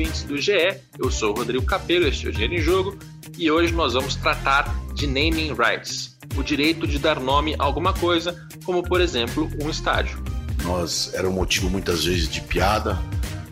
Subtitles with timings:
[0.00, 0.80] ouvintes do GE.
[0.98, 2.98] Eu sou o Rodrigo Capello, este é o Dinheiro em Jogo,
[3.36, 7.92] e hoje nós vamos tratar de naming rights, o direito de dar nome a alguma
[7.92, 10.18] coisa, como por exemplo um estádio.
[10.64, 12.98] Nós era um motivo muitas vezes de piada,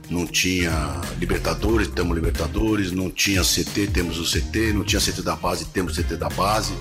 [0.09, 0.73] não tinha
[1.19, 5.99] Libertadores, temos Libertadores, não tinha CT, temos o CT, não tinha CT da base, temos
[5.99, 6.73] CT da base,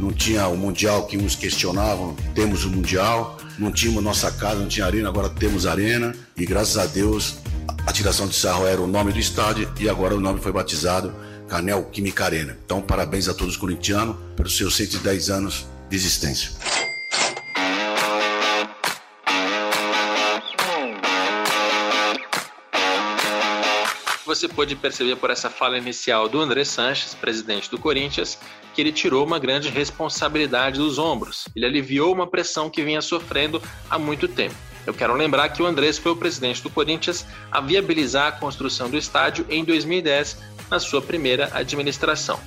[0.00, 4.68] não tinha o Mundial que uns questionavam, temos o Mundial, não tínhamos nossa casa, não
[4.68, 7.36] tinha arena, agora temos arena e graças a Deus
[7.86, 11.14] a tiração de sarro era o nome do estádio e agora o nome foi batizado
[11.48, 12.56] Canel Química Arena.
[12.64, 16.50] Então parabéns a todos os corintianos pelos seus 110 anos de existência.
[24.26, 28.36] Você pode perceber por essa fala inicial do André Sanches, presidente do Corinthians,
[28.74, 31.46] que ele tirou uma grande responsabilidade dos ombros.
[31.54, 34.56] Ele aliviou uma pressão que vinha sofrendo há muito tempo.
[34.84, 38.90] Eu quero lembrar que o Andrés foi o presidente do Corinthians a viabilizar a construção
[38.90, 42.40] do estádio em 2010, na sua primeira administração.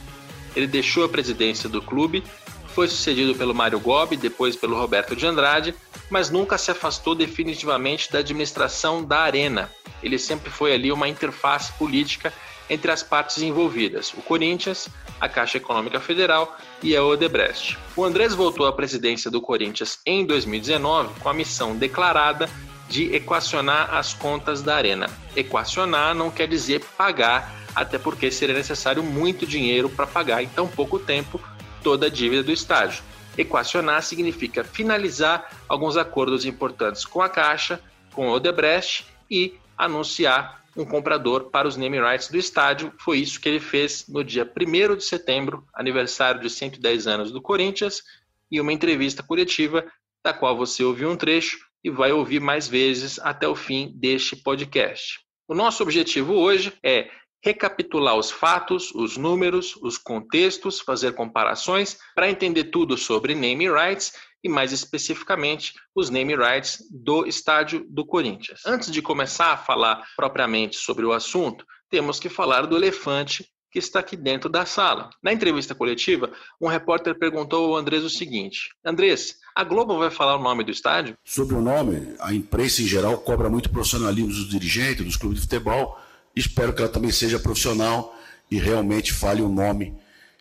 [0.58, 2.26] Ele deixou a presidência do clube,
[2.74, 5.76] foi sucedido pelo Mário Gobi, depois pelo Roberto de Andrade,
[6.10, 9.70] mas nunca se afastou definitivamente da administração da Arena,
[10.02, 12.34] ele sempre foi ali uma interface política
[12.70, 14.88] entre as partes envolvidas, o Corinthians,
[15.20, 17.78] a Caixa Econômica Federal e a Odebrecht.
[17.96, 22.48] O Andrés voltou à presidência do Corinthians em 2019 com a missão declarada
[22.88, 25.10] de equacionar as contas da Arena.
[25.36, 30.68] Equacionar não quer dizer pagar, até porque seria necessário muito dinheiro para pagar em tão
[30.68, 31.40] pouco tempo
[31.84, 33.04] toda a dívida do estádio.
[33.38, 37.80] Equacionar significa finalizar alguns acordos importantes com a Caixa,
[38.14, 42.94] com a Odebrecht e anunciar um comprador para os name rights do estádio.
[43.00, 47.42] Foi isso que ele fez no dia 1 de setembro, aniversário de 110 anos do
[47.42, 48.04] Corinthians,
[48.52, 49.86] e uma entrevista coletiva
[50.24, 54.36] da qual você ouviu um trecho e vai ouvir mais vezes até o fim deste
[54.36, 55.20] podcast.
[55.48, 57.10] O nosso objetivo hoje é
[57.44, 64.14] recapitular os fatos, os números, os contextos, fazer comparações para entender tudo sobre name rights
[64.44, 68.62] e mais especificamente os name rights do estádio do Corinthians.
[68.66, 73.80] Antes de começar a falar propriamente sobre o assunto, temos que falar do elefante que
[73.80, 75.10] está aqui dentro da sala.
[75.22, 80.38] Na entrevista coletiva, um repórter perguntou ao Andrés o seguinte: Andrés, a Globo vai falar
[80.38, 81.16] o nome do estádio?
[81.24, 85.44] Sobre o nome, a imprensa em geral cobra muito profissionalismo dos dirigentes, dos clubes de
[85.44, 86.00] futebol.
[86.40, 88.16] Espero que ela também seja profissional
[88.50, 89.96] e realmente fale o nome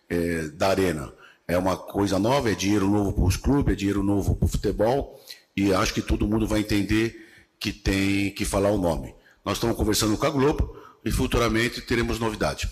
[0.09, 1.13] é, da arena
[1.49, 4.47] é uma coisa nova, é dinheiro novo para os clubes, é dinheiro novo para o
[4.47, 5.19] futebol,
[5.57, 7.27] e acho que todo mundo vai entender
[7.59, 9.15] que tem que falar o nome.
[9.43, 12.69] Nós estamos conversando com a Globo e futuramente teremos novidade.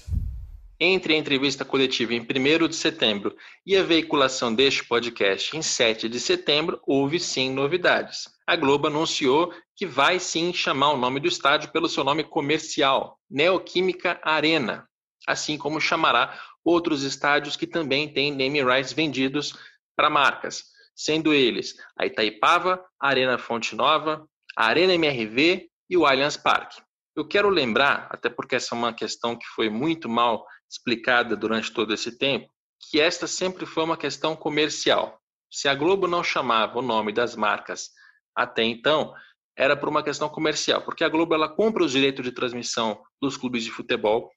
[0.80, 6.08] Entre a entrevista coletiva em 1 de setembro e a veiculação deste podcast em 7
[6.08, 8.30] de setembro, houve sim novidades.
[8.46, 13.20] A Globo anunciou que vai sim chamar o nome do estádio pelo seu nome comercial,
[13.28, 14.88] Neoquímica Arena,
[15.28, 19.58] assim como chamará outros estádios que também têm name rights vendidos
[19.96, 20.64] para marcas,
[20.96, 26.80] sendo eles a Itaipava, a Arena Fonte Nova, a Arena MRV e o Allianz Parque.
[27.16, 31.72] Eu quero lembrar, até porque essa é uma questão que foi muito mal explicada durante
[31.72, 32.50] todo esse tempo,
[32.90, 35.20] que esta sempre foi uma questão comercial.
[35.52, 37.90] Se a Globo não chamava o nome das marcas
[38.36, 39.14] até então,
[39.58, 43.36] era por uma questão comercial, porque a Globo ela compra os direitos de transmissão dos
[43.38, 44.30] clubes de futebol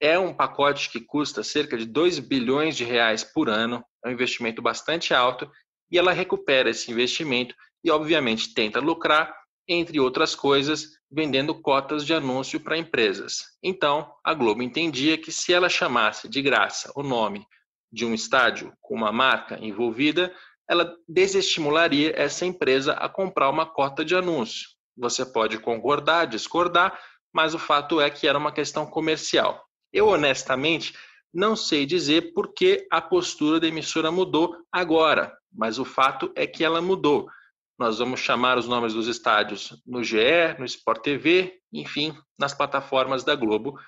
[0.00, 4.12] é um pacote que custa cerca de 2 bilhões de reais por ano, é um
[4.12, 5.50] investimento bastante alto,
[5.90, 9.34] e ela recupera esse investimento e, obviamente, tenta lucrar,
[9.68, 13.44] entre outras coisas, vendendo cotas de anúncio para empresas.
[13.62, 17.46] Então, a Globo entendia que se ela chamasse de graça o nome
[17.92, 20.34] de um estádio com uma marca envolvida,
[20.68, 24.68] ela desestimularia essa empresa a comprar uma cota de anúncio.
[24.96, 26.98] Você pode concordar, discordar,
[27.32, 29.64] mas o fato é que era uma questão comercial.
[29.92, 30.94] Eu, honestamente,
[31.32, 36.46] não sei dizer por que a postura da emissora mudou agora, mas o fato é
[36.46, 37.28] que ela mudou.
[37.78, 43.22] Nós vamos chamar os nomes dos estádios no GE, no Sport TV, enfim, nas plataformas
[43.22, 43.78] da Globo.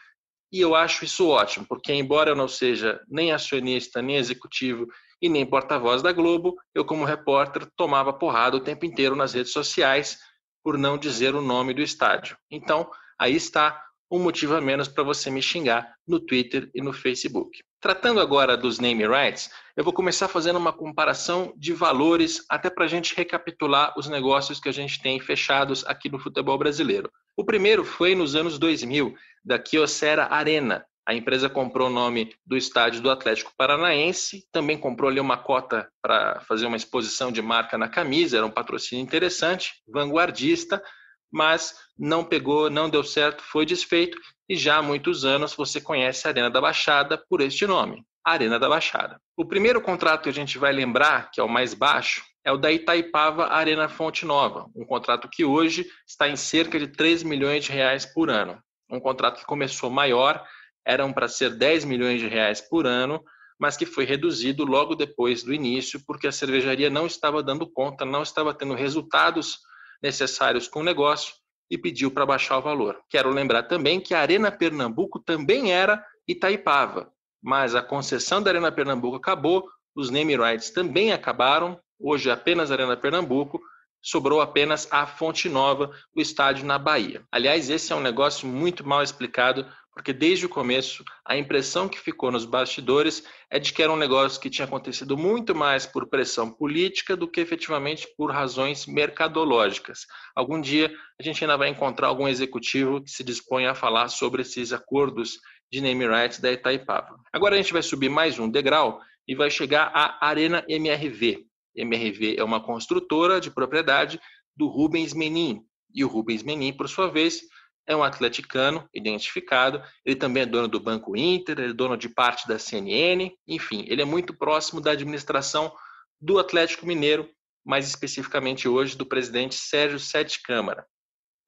[0.53, 4.87] E eu acho isso ótimo, porque embora eu não seja nem acionista, nem executivo
[5.21, 9.53] e nem porta-voz da Globo, eu como repórter tomava porrada o tempo inteiro nas redes
[9.53, 10.19] sociais
[10.63, 12.37] por não dizer o nome do estádio.
[12.51, 16.93] Então, aí está um motivo a menos para você me xingar no Twitter e no
[16.93, 17.63] Facebook.
[17.81, 22.87] Tratando agora dos name rights, eu vou começar fazendo uma comparação de valores, até para
[22.87, 27.11] a gente recapitular os negócios que a gente tem fechados aqui no futebol brasileiro.
[27.37, 29.15] O primeiro foi nos anos 2000,
[29.45, 30.85] da Kyocera Arena.
[31.07, 35.89] A empresa comprou o nome do estádio do Atlético Paranaense, também comprou ali uma cota
[36.03, 40.83] para fazer uma exposição de marca na camisa, era um patrocínio interessante, vanguardista,
[41.31, 46.27] mas não pegou, não deu certo, foi desfeito e já há muitos anos você conhece
[46.27, 49.21] a Arena da Baixada por este nome, Arena da Baixada.
[49.37, 52.57] O primeiro contrato que a gente vai lembrar, que é o mais baixo, é o
[52.57, 57.65] da Itaipava Arena Fonte Nova, um contrato que hoje está em cerca de 3 milhões
[57.65, 58.59] de reais por ano.
[58.91, 60.43] Um contrato que começou maior,
[60.87, 63.23] eram para ser 10 milhões de reais por ano,
[63.61, 68.05] mas que foi reduzido logo depois do início, porque a cervejaria não estava dando conta,
[68.05, 69.59] não estava tendo resultados
[70.03, 71.35] necessários com o negócio
[71.71, 73.01] e pediu para baixar o valor.
[73.09, 77.13] Quero lembrar também que a Arena Pernambuco também era Itaipava,
[77.43, 82.71] mas a concessão da Arena Pernambuco acabou, os name rights também acabaram, hoje é apenas
[82.71, 83.61] Arena Pernambuco,
[84.01, 87.25] sobrou apenas a Fonte Nova, o estádio na Bahia.
[87.31, 89.67] Aliás, esse é um negócio muito mal explicado
[89.99, 93.97] porque desde o começo a impressão que ficou nos bastidores é de que era um
[93.97, 100.07] negócio que tinha acontecido muito mais por pressão política do que efetivamente por razões mercadológicas.
[100.37, 104.43] Algum dia a gente ainda vai encontrar algum executivo que se dispõe a falar sobre
[104.43, 107.19] esses acordos de name rights da Itaipava.
[107.33, 111.45] Agora a gente vai subir mais um degrau e vai chegar à Arena MRV.
[111.75, 114.21] MRV é uma construtora de propriedade
[114.57, 115.61] do Rubens Menin.
[115.93, 117.43] E o Rubens Menin, por sua vez,
[117.89, 122.09] é um atleticano identificado, ele também é dono do Banco Inter, ele é dono de
[122.09, 125.75] parte da CNN, enfim, ele é muito próximo da administração
[126.21, 127.29] do Atlético Mineiro,
[127.65, 130.87] mais especificamente hoje do presidente Sérgio Sete Câmara.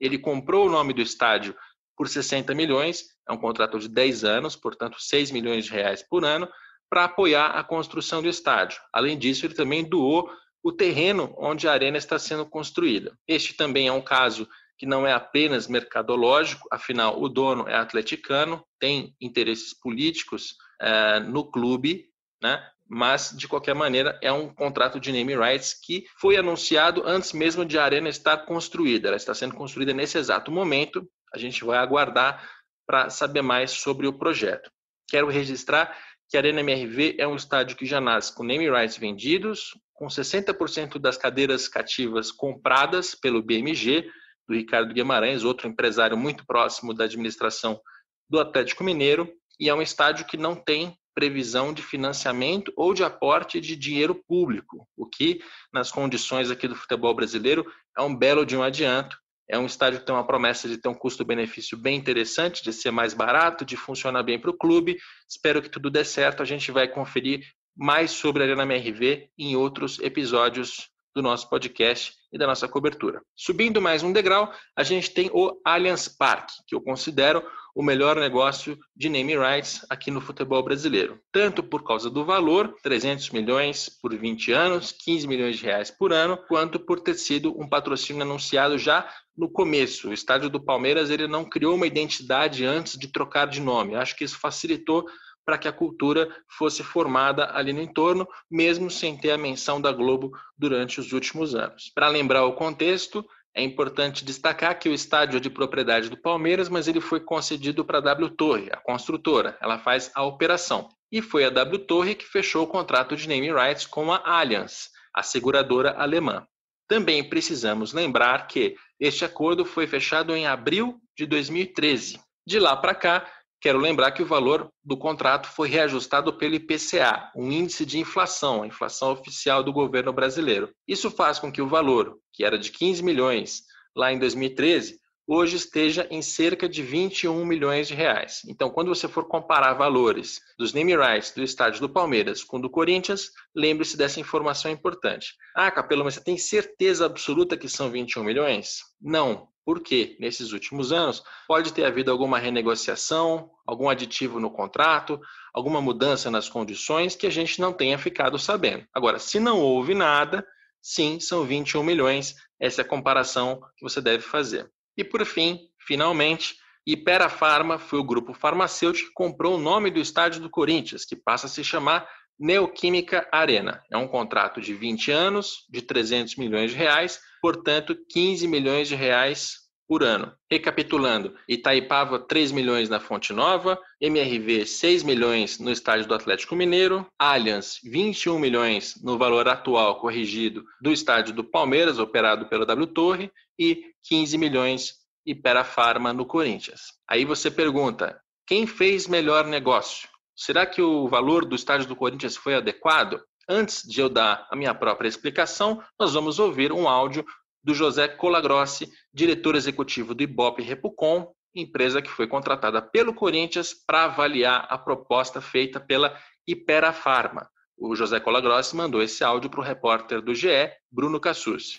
[0.00, 1.54] Ele comprou o nome do estádio
[1.94, 6.24] por 60 milhões, é um contrato de 10 anos, portanto 6 milhões de reais por
[6.24, 6.48] ano,
[6.88, 8.80] para apoiar a construção do estádio.
[8.94, 10.30] Além disso, ele também doou
[10.62, 13.16] o terreno onde a arena está sendo construída.
[13.28, 14.48] Este também é um caso
[14.80, 21.44] que não é apenas mercadológico, afinal, o dono é atleticano, tem interesses políticos é, no
[21.44, 22.06] clube,
[22.42, 22.66] né?
[22.88, 27.62] mas, de qualquer maneira, é um contrato de name rights que foi anunciado antes mesmo
[27.62, 29.08] de a arena estar construída.
[29.08, 31.06] Ela está sendo construída nesse exato momento.
[31.34, 32.42] A gente vai aguardar
[32.86, 34.70] para saber mais sobre o projeto.
[35.06, 35.94] Quero registrar
[36.26, 40.06] que a Arena MRV é um estádio que já nasce com name rights vendidos, com
[40.06, 44.08] 60% das cadeiras cativas compradas pelo BMG,
[44.50, 47.80] do Ricardo Guimarães, outro empresário muito próximo da administração
[48.28, 53.04] do Atlético Mineiro, e é um estádio que não tem previsão de financiamento ou de
[53.04, 55.40] aporte de dinheiro público, o que,
[55.72, 57.64] nas condições aqui do futebol brasileiro,
[57.96, 59.16] é um belo de um adianto.
[59.48, 62.90] É um estádio que tem uma promessa de ter um custo-benefício bem interessante, de ser
[62.90, 64.96] mais barato, de funcionar bem para o clube.
[65.28, 66.42] Espero que tudo dê certo.
[66.42, 67.44] A gente vai conferir
[67.76, 73.20] mais sobre a Arena MRV em outros episódios do nosso podcast e da nossa cobertura.
[73.36, 77.42] Subindo mais um degrau, a gente tem o Allianz Parque, que eu considero
[77.74, 81.20] o melhor negócio de name rights aqui no futebol brasileiro.
[81.32, 86.12] Tanto por causa do valor, 300 milhões por 20 anos, 15 milhões de reais por
[86.12, 90.08] ano, quanto por ter sido um patrocínio anunciado já no começo.
[90.08, 93.94] O estádio do Palmeiras ele não criou uma identidade antes de trocar de nome.
[93.94, 95.06] Acho que isso facilitou
[95.50, 99.90] para que a cultura fosse formada ali no entorno, mesmo sem ter a menção da
[99.90, 101.90] Globo durante os últimos anos.
[101.92, 106.68] Para lembrar o contexto, é importante destacar que o estádio é de propriedade do Palmeiras,
[106.68, 109.58] mas ele foi concedido para a W Torre, a construtora.
[109.60, 110.88] Ela faz a operação.
[111.10, 114.90] E foi a W Torre que fechou o contrato de naming rights com a Allianz,
[115.12, 116.46] a seguradora alemã.
[116.86, 122.20] Também precisamos lembrar que este acordo foi fechado em abril de 2013.
[122.46, 123.26] De lá para cá,
[123.60, 128.62] Quero lembrar que o valor do contrato foi reajustado pelo IPCA, um índice de inflação,
[128.62, 130.70] a inflação oficial do governo brasileiro.
[130.88, 133.64] Isso faz com que o valor, que era de 15 milhões
[133.94, 138.40] lá em 2013, hoje esteja em cerca de 21 milhões de reais.
[138.48, 142.68] Então, quando você for comparar valores dos name rights do estádio do Palmeiras com do
[142.68, 145.34] Corinthians, lembre-se dessa informação importante.
[145.54, 148.80] Ah, Capelo, mas você tem certeza absoluta que são 21 milhões?
[149.00, 155.20] Não, porque nesses últimos anos pode ter havido alguma renegociação, algum aditivo no contrato,
[155.52, 158.86] alguma mudança nas condições que a gente não tenha ficado sabendo.
[158.94, 160.46] Agora, se não houve nada,
[160.80, 162.34] sim, são 21 milhões.
[162.58, 164.70] Essa é a comparação que você deve fazer.
[164.96, 170.00] E por fim, finalmente, Ipera Pharma foi o grupo farmacêutico que comprou o nome do
[170.00, 173.84] estádio do Corinthians, que passa a se chamar Neoquímica Arena.
[173.90, 178.94] É um contrato de 20 anos, de 300 milhões de reais, portanto, 15 milhões de
[178.94, 180.32] reais por ano.
[180.48, 187.04] Recapitulando, Itaipava 3 milhões na Fonte Nova, MRV 6 milhões no estádio do Atlético Mineiro,
[187.18, 193.32] Allianz 21 milhões no valor atual corrigido do estádio do Palmeiras, operado pela W Torre,
[193.58, 194.94] e 15 milhões
[195.26, 196.92] Ipera Pharma no Corinthians.
[197.08, 200.08] Aí você pergunta, quem fez melhor negócio?
[200.36, 203.20] Será que o valor do estádio do Corinthians foi adequado?
[203.52, 207.24] Antes de eu dar a minha própria explicação, nós vamos ouvir um áudio
[207.64, 214.04] do José Colagrossi, diretor executivo do Ibope Repucom, empresa que foi contratada pelo Corinthians para
[214.04, 216.16] avaliar a proposta feita pela
[216.46, 217.50] Ipera Pharma.
[217.76, 221.76] O José Colagrossi mandou esse áudio para o repórter do GE, Bruno Cassus.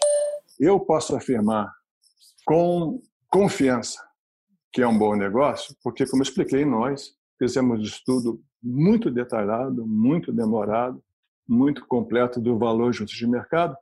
[0.59, 1.73] Eu posso afirmar
[2.45, 4.05] com confiança
[4.73, 10.33] que é um bom negócio, porque, como expliquei, nós fizemos um estudo muito detalhado, muito
[10.33, 11.01] demorado,
[11.51, 13.75] muito completo do valor justo de mercado,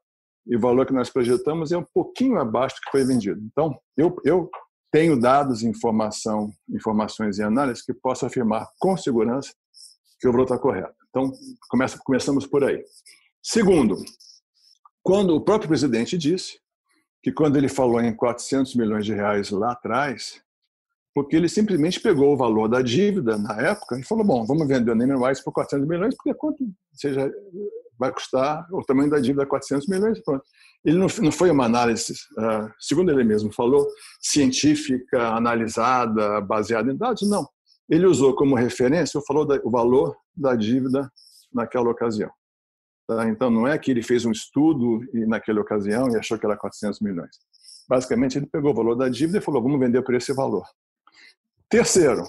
[0.47, 3.39] e o valor que nós projetamos é um pouquinho abaixo do que foi vendido.
[3.51, 4.49] Então, eu, eu
[4.91, 9.53] tenho dados, informação, informações e análises que posso afirmar com segurança
[10.19, 10.95] que o valor está correto.
[11.09, 11.31] Então,
[11.69, 12.83] começa, começamos por aí.
[13.43, 13.95] Segundo,
[15.03, 16.59] quando o próprio presidente disse
[17.21, 20.41] que quando ele falou em 400 milhões de reais lá atrás,
[21.13, 24.91] porque ele simplesmente pegou o valor da dívida na época e falou, bom, vamos vender
[24.91, 26.63] o Neyman Rights por 400 milhões, porque quanto
[26.93, 27.31] seja,
[27.97, 30.43] vai custar o tamanho da dívida 400 milhões, pronto.
[30.85, 33.85] Ele não, foi uma análise, uh, segundo ele mesmo falou,
[34.21, 37.45] científica, analisada, baseada em dados, não.
[37.89, 41.11] Ele usou como referência, o valor da dívida
[41.53, 42.29] naquela ocasião.
[43.09, 43.27] Tá?
[43.27, 47.01] Então, não é que ele fez um estudo naquela ocasião e achou que era 400
[47.01, 47.35] milhões.
[47.89, 50.63] Basicamente, ele pegou o valor da dívida e falou: vamos vender por esse valor.
[51.69, 52.23] Terceiro,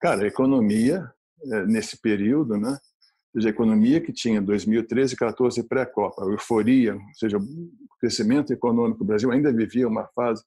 [0.00, 1.10] cara, a economia,
[1.42, 2.70] é, nesse período, né?
[2.70, 8.52] Ou seja, a economia que tinha 2013 e 14 pré-Copa, euforia, ou seja, o crescimento
[8.52, 10.44] econômico, o Brasil ainda vivia uma fase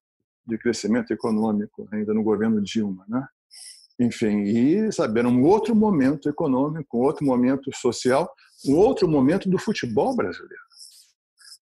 [0.48, 3.28] de crescimento econômico, ainda no governo Dilma, né?
[4.00, 8.32] enfim, e saber um outro momento econômico, um outro momento social,
[8.66, 10.64] um outro momento do futebol brasileiro.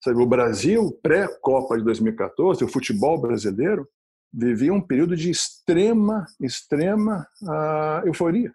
[0.03, 3.87] Sabe, o Brasil pré-Copa de 2014, o futebol brasileiro
[4.33, 8.53] vivia um período de extrema, extrema uh, euforia.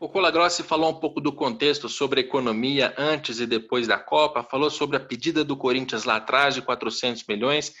[0.00, 4.44] O Colagrossi falou um pouco do contexto sobre a economia antes e depois da Copa,
[4.44, 7.72] falou sobre a pedida do Corinthians lá atrás de 400 milhões.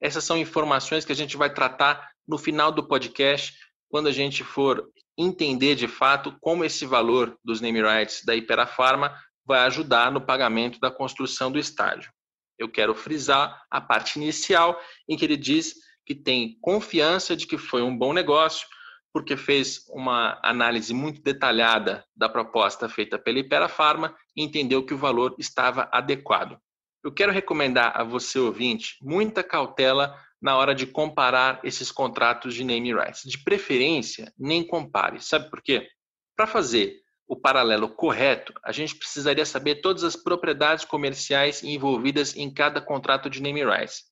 [0.00, 3.52] Essas são informações que a gente vai tratar no final do podcast
[3.88, 4.86] quando a gente for
[5.18, 9.12] entender de fato como esse valor dos name rights da Iperafarma
[9.44, 12.12] vai ajudar no pagamento da construção do estádio.
[12.58, 14.78] Eu quero frisar a parte inicial
[15.08, 15.74] em que ele diz
[16.06, 18.66] que tem confiança de que foi um bom negócio,
[19.12, 24.98] porque fez uma análise muito detalhada da proposta feita pela Iperafarma e entendeu que o
[24.98, 26.58] valor estava adequado.
[27.02, 32.62] Eu quero recomendar a você, ouvinte, muita cautela na hora de comparar esses contratos de
[32.62, 33.22] name rights.
[33.24, 35.20] De preferência, nem compare.
[35.20, 35.88] Sabe por quê?
[36.36, 42.52] Para fazer o paralelo correto, a gente precisaria saber todas as propriedades comerciais envolvidas em
[42.52, 44.04] cada contrato de name rights.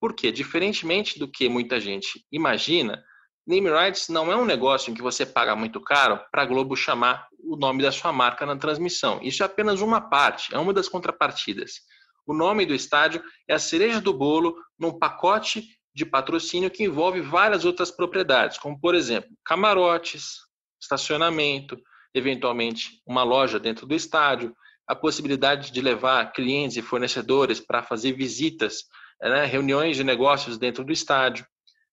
[0.00, 3.04] Porque, diferentemente do que muita gente imagina,
[3.46, 6.74] name rights não é um negócio em que você paga muito caro para a Globo
[6.74, 9.20] chamar o nome da sua marca na transmissão.
[9.22, 11.80] Isso é apenas uma parte, é uma das contrapartidas.
[12.26, 15.64] O nome do estádio é a cereja do bolo num pacote
[15.94, 20.36] de patrocínio que envolve várias outras propriedades, como, por exemplo, camarotes,
[20.80, 21.76] estacionamento,
[22.14, 24.54] eventualmente uma loja dentro do estádio,
[24.86, 28.84] a possibilidade de levar clientes e fornecedores para fazer visitas,
[29.28, 31.46] né, reuniões de negócios dentro do estádio,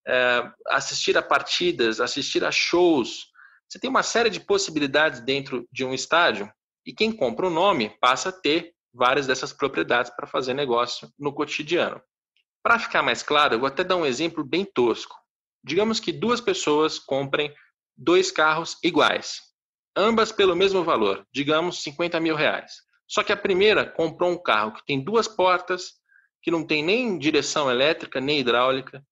[0.08, 3.28] é, assistir a partidas, assistir a shows.
[3.68, 6.50] Você tem uma série de possibilidades dentro de um estádio
[6.86, 11.34] e quem compra o nome passa a ter várias dessas propriedades para fazer negócio no
[11.34, 12.02] cotidiano.
[12.64, 15.16] Para ficar mais claro, eu vou até dar um exemplo bem tosco.
[15.64, 17.54] Digamos que duas pessoas comprem
[17.96, 19.42] dois carros iguais,
[19.96, 22.82] ambas pelo mesmo valor, digamos 50 mil reais.
[23.08, 25.94] Só que a primeira comprou um carro que tem duas portas,
[26.48, 29.04] que não tem nem direção elétrica nem hidráulica,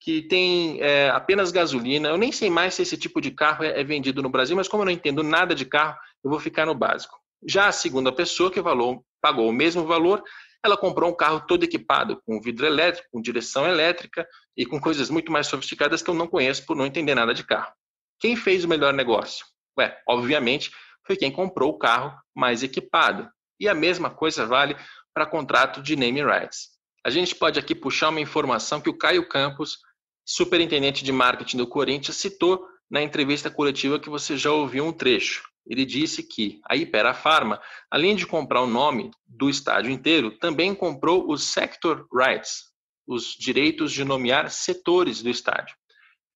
[0.00, 2.10] que tem é, apenas gasolina.
[2.10, 4.68] Eu nem sei mais se esse tipo de carro é, é vendido no Brasil, mas
[4.68, 7.18] como eu não entendo nada de carro, eu vou ficar no básico.
[7.44, 10.22] Já a segunda pessoa que valor, pagou o mesmo valor,
[10.64, 14.24] ela comprou um carro todo equipado com vidro elétrico, com direção elétrica
[14.56, 17.42] e com coisas muito mais sofisticadas que eu não conheço por não entender nada de
[17.42, 17.72] carro.
[18.20, 19.44] Quem fez o melhor negócio?
[19.76, 20.70] Ué, obviamente,
[21.04, 23.28] foi quem comprou o carro mais equipado.
[23.58, 24.76] E a mesma coisa vale
[25.12, 26.75] para contrato de name rights.
[27.06, 29.78] A gente pode aqui puxar uma informação que o Caio Campos,
[30.24, 35.44] superintendente de marketing do Corinthians, citou na entrevista coletiva que você já ouviu um trecho
[35.66, 37.60] ele disse que a Ipera Pharma,
[37.90, 42.66] além de comprar o nome do estádio inteiro, também comprou os sector rights,
[43.06, 45.74] os direitos de nomear setores do estádio.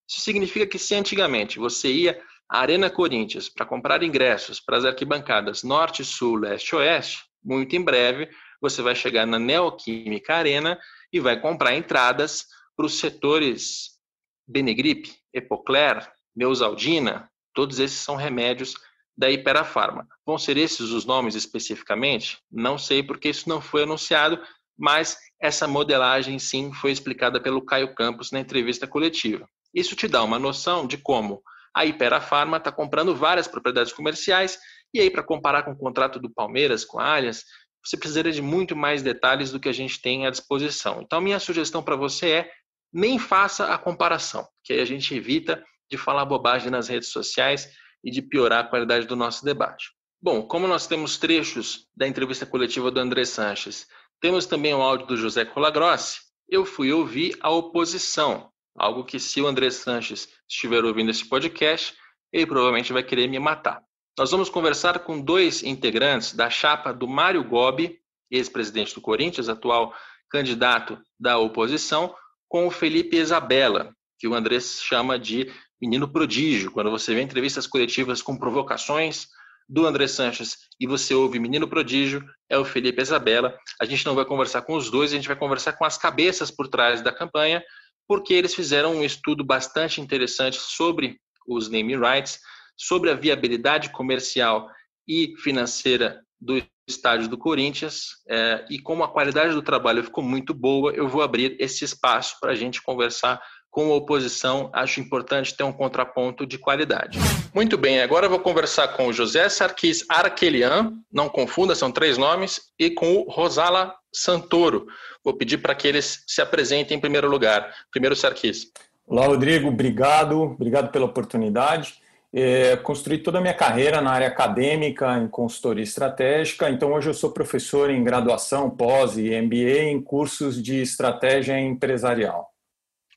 [0.08, 4.84] Isso significa que se antigamente você ia à Arena Corinthians para comprar ingressos para as
[4.84, 8.28] arquibancadas Norte, Sul, Leste e Oeste, muito em breve
[8.60, 10.78] você vai chegar na Neoquímica Arena
[11.12, 13.98] e vai comprar entradas para os setores
[14.46, 18.74] Benegripe, Epocler, Neusaldina, todos esses são remédios
[19.16, 20.08] da Iperafarma.
[20.24, 22.38] Vão ser esses os nomes especificamente?
[22.50, 24.40] Não sei porque isso não foi anunciado,
[24.78, 29.48] mas essa modelagem sim foi explicada pelo Caio Campos na entrevista coletiva.
[29.74, 31.42] Isso te dá uma noção de como
[31.74, 32.18] a Ipera
[32.56, 34.58] está comprando várias propriedades comerciais
[34.92, 37.44] e aí para comparar com o contrato do Palmeiras com a Allianz,
[37.84, 41.00] você precisaria de muito mais detalhes do que a gente tem à disposição.
[41.02, 42.50] Então, minha sugestão para você é
[42.92, 47.70] nem faça a comparação, que aí a gente evita de falar bobagem nas redes sociais
[48.04, 49.90] e de piorar a qualidade do nosso debate.
[50.22, 53.86] Bom, como nós temos trechos da entrevista coletiva do André Sanches,
[54.20, 59.40] temos também o áudio do José Colagrossi, eu fui ouvir a oposição, algo que se
[59.40, 61.94] o André Sanches estiver ouvindo esse podcast,
[62.32, 63.82] ele provavelmente vai querer me matar.
[64.20, 67.98] Nós vamos conversar com dois integrantes da chapa do Mário Gobi,
[68.30, 69.94] ex-presidente do Corinthians, atual
[70.28, 72.14] candidato da oposição,
[72.46, 75.50] com o Felipe Isabella, que o André chama de
[75.80, 76.70] menino prodígio.
[76.70, 79.26] Quando você vê entrevistas coletivas com provocações
[79.66, 83.56] do André Sanches e você ouve menino prodígio, é o Felipe Isabella.
[83.80, 86.50] A gente não vai conversar com os dois, a gente vai conversar com as cabeças
[86.50, 87.64] por trás da campanha,
[88.06, 92.38] porque eles fizeram um estudo bastante interessante sobre os naming rights,
[92.80, 94.70] sobre a viabilidade comercial
[95.06, 100.54] e financeira do estádio do Corinthians é, e como a qualidade do trabalho ficou muito
[100.54, 103.38] boa, eu vou abrir esse espaço para a gente conversar
[103.70, 107.18] com a oposição, acho importante ter um contraponto de qualidade.
[107.54, 112.60] Muito bem, agora vou conversar com o José Sarkis Arquelian, não confunda, são três nomes,
[112.78, 114.86] e com o Rosala Santoro.
[115.22, 117.72] Vou pedir para que eles se apresentem em primeiro lugar.
[117.92, 118.72] Primeiro, Sarkis.
[119.06, 121.99] Olá, Rodrigo, obrigado, obrigado pela oportunidade.
[122.32, 127.14] É, construí toda a minha carreira na área acadêmica, em consultoria estratégica, então hoje eu
[127.14, 132.48] sou professor em graduação, pós e MBA em cursos de estratégia empresarial.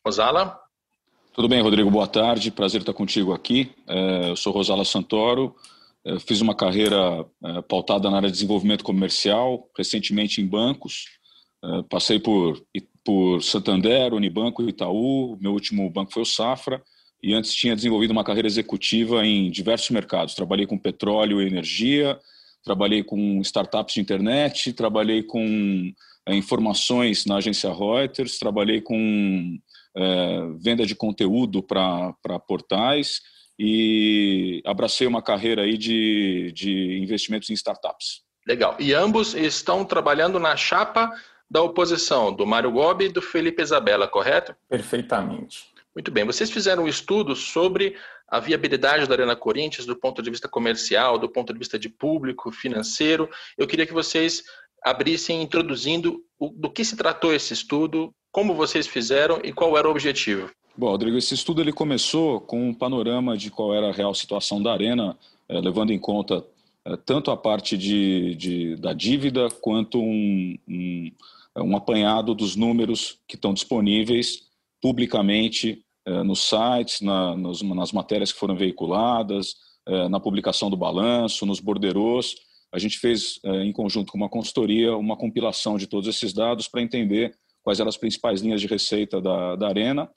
[0.03, 0.59] Rosala?
[1.31, 3.71] Tudo bem, Rodrigo, boa tarde, prazer estar contigo aqui.
[3.87, 5.55] É, eu sou Rosala Santoro,
[6.03, 11.05] é, fiz uma carreira é, pautada na área de desenvolvimento comercial, recentemente em bancos,
[11.89, 12.61] passei por,
[13.05, 16.83] por Santander, Unibanco Itaú, meu último banco foi o Safra,
[17.23, 20.35] e antes tinha desenvolvido uma carreira executiva em diversos mercados.
[20.35, 22.19] Trabalhei com petróleo e energia,
[22.61, 25.93] trabalhei com startups de internet, trabalhei com
[26.27, 29.57] é, informações na agência Reuters, trabalhei com
[29.95, 32.13] é, venda de conteúdo para
[32.45, 33.21] portais
[33.57, 38.21] e abracei uma carreira aí de, de investimentos em startups.
[38.45, 38.75] Legal.
[38.77, 41.09] E ambos estão trabalhando na chapa
[41.49, 44.53] da oposição, do Mário Gobi e do Felipe Isabella, correto?
[44.67, 45.72] Perfeitamente.
[45.95, 46.25] Muito bem.
[46.25, 47.95] Vocês fizeram um estudo sobre
[48.27, 51.87] a viabilidade da Arena Corinthians do ponto de vista comercial, do ponto de vista de
[51.87, 53.29] público, financeiro.
[53.55, 54.43] Eu queria que vocês
[54.83, 59.87] abrissem introduzindo o, do que se tratou esse estudo, como vocês fizeram e qual era
[59.87, 60.49] o objetivo.
[60.75, 64.61] Bom, Rodrigo, esse estudo ele começou com um panorama de qual era a real situação
[64.61, 65.15] da Arena,
[65.47, 66.43] eh, levando em conta
[66.85, 71.11] eh, tanto a parte de, de da dívida quanto um, um,
[71.57, 74.51] um apanhado dos números que estão disponíveis
[74.83, 79.55] publicamente eh, nos sites, nas matérias que foram veiculadas,
[79.87, 82.35] eh, na publicação do balanço, nos borderôs.
[82.69, 86.67] A gente fez, eh, em conjunto com uma consultoria, uma compilação de todos esses dados
[86.67, 90.11] para entender quais eram as principais linhas de receita da, da Arena,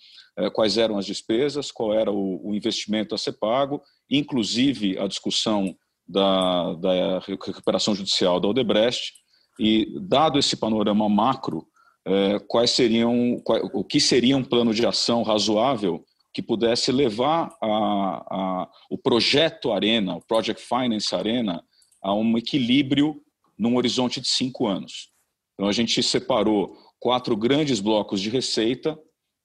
[0.53, 5.73] quais eram as despesas, qual era o, o investimento a ser pago, inclusive a discussão
[6.09, 9.13] da, da recuperação judicial da Odebrecht.
[9.61, 11.69] E, dado esse panorama macro,
[12.07, 13.43] é, quais seriam,
[13.73, 19.73] o que seria um plano de ação razoável que pudesse levar a, a, o projeto
[19.73, 21.65] Arena, o Project Finance Arena,
[22.01, 23.21] a um equilíbrio
[23.59, 25.09] num horizonte de cinco anos.
[25.55, 28.97] Então a gente separou quatro grandes blocos de receita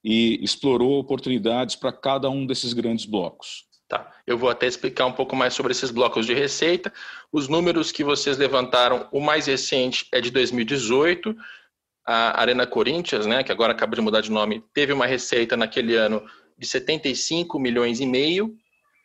[0.04, 3.64] e explorou oportunidades para cada um desses grandes blocos.
[3.88, 4.10] Tá.
[4.26, 6.92] Eu vou até explicar um pouco mais sobre esses blocos de receita.
[7.32, 11.36] Os números que vocês levantaram, o mais recente é de 2018,
[12.06, 15.94] a Arena Corinthians, né, que agora acaba de mudar de nome, teve uma receita naquele
[15.96, 16.24] ano
[16.58, 18.54] de 75 milhões e meio,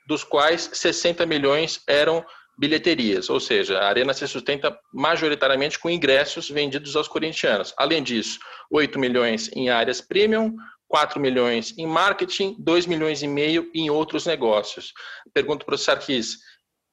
[0.08, 2.26] dos quais 60 milhões eram
[2.58, 7.74] bilheterias, ou seja, a Arena se sustenta majoritariamente com ingressos vendidos aos corintianos.
[7.78, 8.40] Além disso,
[8.72, 10.56] 8 milhões em áreas premium,
[10.88, 14.92] 4 milhões em marketing, 2 milhões e meio em outros negócios.
[15.34, 16.38] Pergunto para o Sarkis,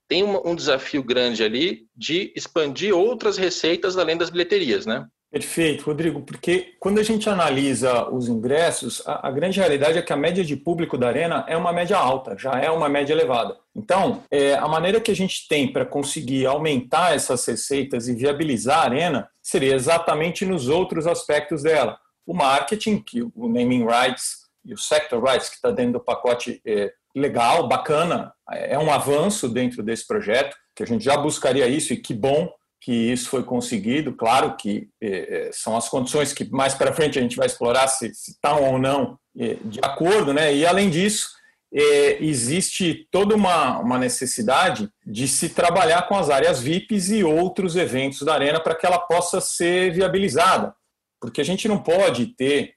[0.07, 5.07] tem um desafio grande ali de expandir outras receitas além das bilheterias, né?
[5.35, 10.13] Perfeito, Rodrigo, porque quando a gente analisa os ingressos, a, a, grande realidade é que
[10.13, 13.57] a média de público da Arena é uma média alta, já é uma média elevada.
[13.75, 18.79] Então, é, a maneira que a gente tem para conseguir aumentar essas receitas e viabilizar
[18.79, 21.99] a Arena seria exatamente nos outros aspectos dela.
[22.25, 26.63] O marketing, que o naming rights e o sector rights, que está dentro do pacote
[26.65, 31.93] é, legal, bacana, é um avanço dentro desse projeto, que a gente já buscaria isso
[31.93, 32.49] e que bom
[32.85, 34.13] que isso foi conseguido.
[34.13, 38.09] Claro que é, são as condições que mais para frente a gente vai explorar se
[38.09, 40.55] estão ou não é, de acordo, né?
[40.55, 41.31] E além disso,
[42.21, 48.21] existe toda uma, uma necessidade de se trabalhar com as áreas VIPs e outros eventos
[48.21, 50.73] da arena para que ela possa ser viabilizada,
[51.21, 52.75] porque a gente não pode ter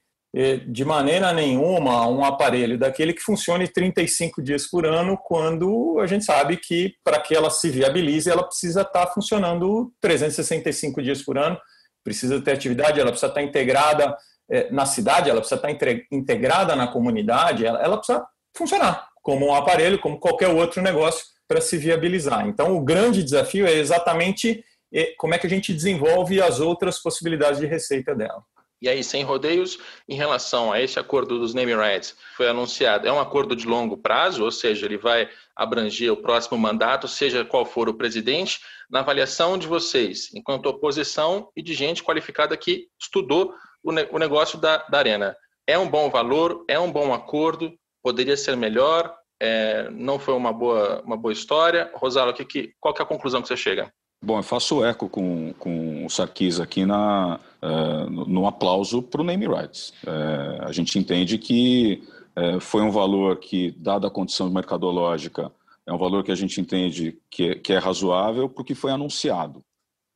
[0.68, 6.24] de maneira nenhuma um aparelho daquele que funcione 35 dias por ano, quando a gente
[6.24, 11.38] sabe que para que ela se viabilize, ela precisa estar tá funcionando 365 dias por
[11.38, 11.58] ano,
[12.04, 14.16] precisa ter atividade, ela precisa estar tá integrada
[14.50, 18.24] é, na cidade, ela precisa estar tá integrada na comunidade, ela, ela precisa
[18.56, 22.46] funcionar como um aparelho, como qualquer outro negócio para se viabilizar.
[22.46, 26.98] Então, o grande desafio é exatamente é, como é que a gente desenvolve as outras
[26.98, 28.42] possibilidades de receita dela.
[28.80, 33.12] E aí, sem rodeios, em relação a esse acordo dos name rights, foi anunciado, é
[33.12, 37.66] um acordo de longo prazo, ou seja, ele vai abranger o próximo mandato, seja qual
[37.66, 43.52] for o presidente, na avaliação de vocês, enquanto oposição e de gente qualificada que estudou
[43.82, 45.36] o, negócio da, da Arena.
[45.66, 50.52] É um bom valor, é um bom acordo, poderia ser melhor, é, não foi uma
[50.52, 51.90] boa, uma boa história.
[51.94, 53.92] Rosalo, que, que, qual que é a conclusão que você chega?
[54.24, 59.20] Bom, eu faço eco com, com o Sarkis aqui na, uh, no, no, aplauso para
[59.20, 59.92] o name rights.
[60.04, 62.02] Uh, a gente entende que
[62.36, 65.52] uh, foi um valor que, dada a condição mercadológica,
[65.86, 69.64] é um valor que a gente entende que, que é razoável porque foi anunciado.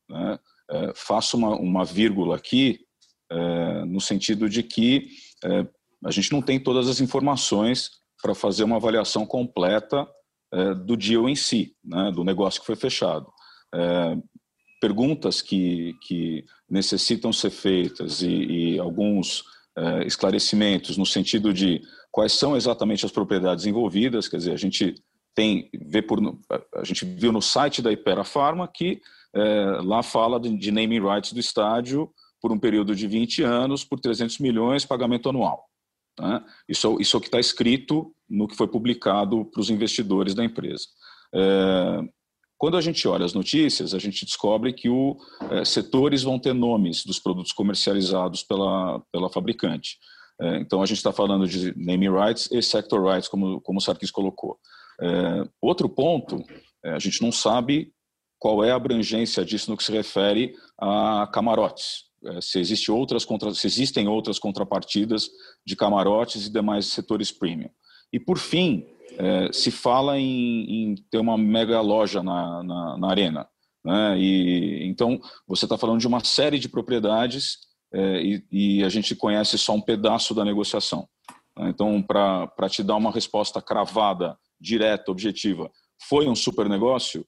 [0.09, 0.39] Né?
[0.95, 2.81] faço uma, uma vírgula aqui,
[3.87, 5.11] no sentido de que
[6.03, 7.91] a gente não tem todas as informações
[8.23, 10.07] para fazer uma avaliação completa
[10.87, 12.11] do deal em si, né?
[12.11, 13.31] do negócio que foi fechado
[13.75, 14.17] é,
[14.83, 18.27] perguntas que, que necessitam ser feitas e,
[18.75, 19.45] e alguns
[19.79, 24.97] é, esclarecimentos no sentido de quais são exatamente as propriedades envolvidas, quer dizer, a gente
[25.37, 26.19] tem vê por
[26.75, 29.01] a gente viu no site da Ipera Pharma que
[29.35, 33.85] é, lá fala de, de naming rights do estádio por um período de 20 anos
[33.85, 35.65] por 300 milhões pagamento anual.
[36.19, 36.45] Né?
[36.69, 40.45] Isso, isso é o que está escrito no que foi publicado para os investidores da
[40.45, 40.89] empresa.
[41.33, 42.01] É,
[42.63, 45.17] quando a gente olha as notícias, a gente descobre que os
[45.51, 49.99] é, setores vão ter nomes dos produtos comercializados pela, pela fabricante.
[50.41, 53.83] É, então, a gente está falando de name rights e sector rights, como, como o
[53.83, 54.61] Sarkis colocou.
[55.01, 56.41] É, outro ponto,
[56.85, 57.93] a gente não sabe
[58.39, 62.05] qual é a abrangência disso no que se refere a camarotes.
[62.41, 65.29] Se, existe outras contra, se existem outras contrapartidas
[65.67, 67.71] de camarotes e demais setores premium.
[68.13, 68.87] E, por fim,
[69.19, 73.49] é, se fala em, em, ter uma mega loja na, na, na arena.
[73.85, 74.19] Né?
[74.19, 77.59] E, então, você está falando de uma série de propriedades
[77.93, 81.09] é, e, e, a gente conhece só um pedaço da negociação.
[81.59, 81.69] Né?
[81.71, 85.71] Então, para te dar uma resposta cravada, direta, objetiva,
[86.09, 87.27] foi um super negócio?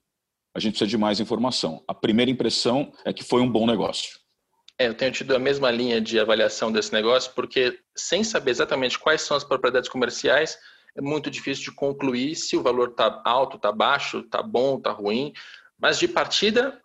[0.55, 1.83] A gente precisa de mais informação.
[1.87, 4.19] A primeira impressão é que foi um bom negócio.
[4.77, 8.99] É, eu tenho tido a mesma linha de avaliação desse negócio, porque sem saber exatamente
[8.99, 10.57] quais são as propriedades comerciais,
[10.95, 14.91] é muito difícil de concluir se o valor está alto, está baixo, está bom, está
[14.91, 15.33] ruim.
[15.77, 16.81] Mas de partida,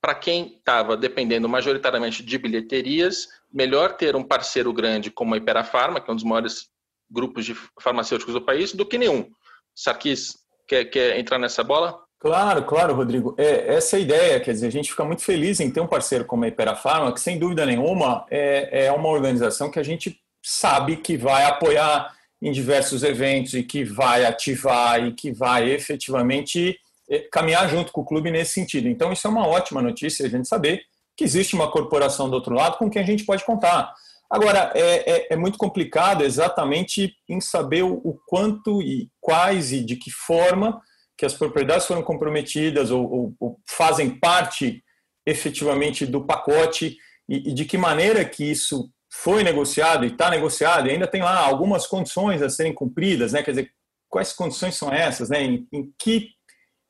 [0.00, 6.00] para quem estava dependendo majoritariamente de bilheterias, melhor ter um parceiro grande como a Iperafarma,
[6.00, 6.68] que é um dos maiores
[7.08, 9.30] grupos de farmacêuticos do país, do que nenhum.
[9.74, 12.02] Sarkis, quer, quer entrar nessa bola?
[12.18, 13.34] Claro, claro, Rodrigo.
[13.38, 15.86] É, essa é a ideia, quer dizer, a gente fica muito feliz em ter um
[15.86, 20.20] parceiro como a Iperafarma, que sem dúvida nenhuma é, é uma organização que a gente
[20.42, 22.12] sabe que vai apoiar
[22.42, 26.76] em diversos eventos e que vai ativar e que vai efetivamente
[27.08, 28.88] eh, caminhar junto com o clube nesse sentido.
[28.88, 30.82] Então, isso é uma ótima notícia, a gente saber
[31.16, 33.94] que existe uma corporação do outro lado com quem a gente pode contar.
[34.28, 39.84] Agora, é, é, é muito complicado exatamente em saber o, o, quanto e quais e
[39.84, 40.80] de que forma
[41.16, 44.82] que as propriedades foram comprometidas ou, ou, ou fazem parte
[45.24, 46.96] efetivamente do pacote
[47.28, 51.20] e, e de que maneira que isso foi negociado e está negociado, e ainda tem
[51.20, 53.42] lá algumas condições a serem cumpridas, né?
[53.42, 53.70] Quer dizer,
[54.08, 55.44] quais condições são essas, né?
[55.44, 56.30] Em, em que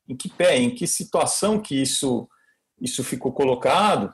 [0.07, 2.27] em que pé, em que situação que isso
[2.81, 4.13] isso ficou colocado?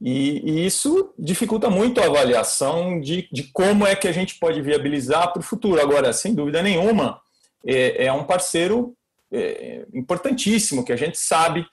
[0.00, 4.60] E, e isso dificulta muito a avaliação de, de como é que a gente pode
[4.60, 5.80] viabilizar para o futuro.
[5.80, 7.20] Agora, sem dúvida nenhuma,
[7.66, 8.94] é, é um parceiro
[9.32, 11.66] é, importantíssimo que a gente sabe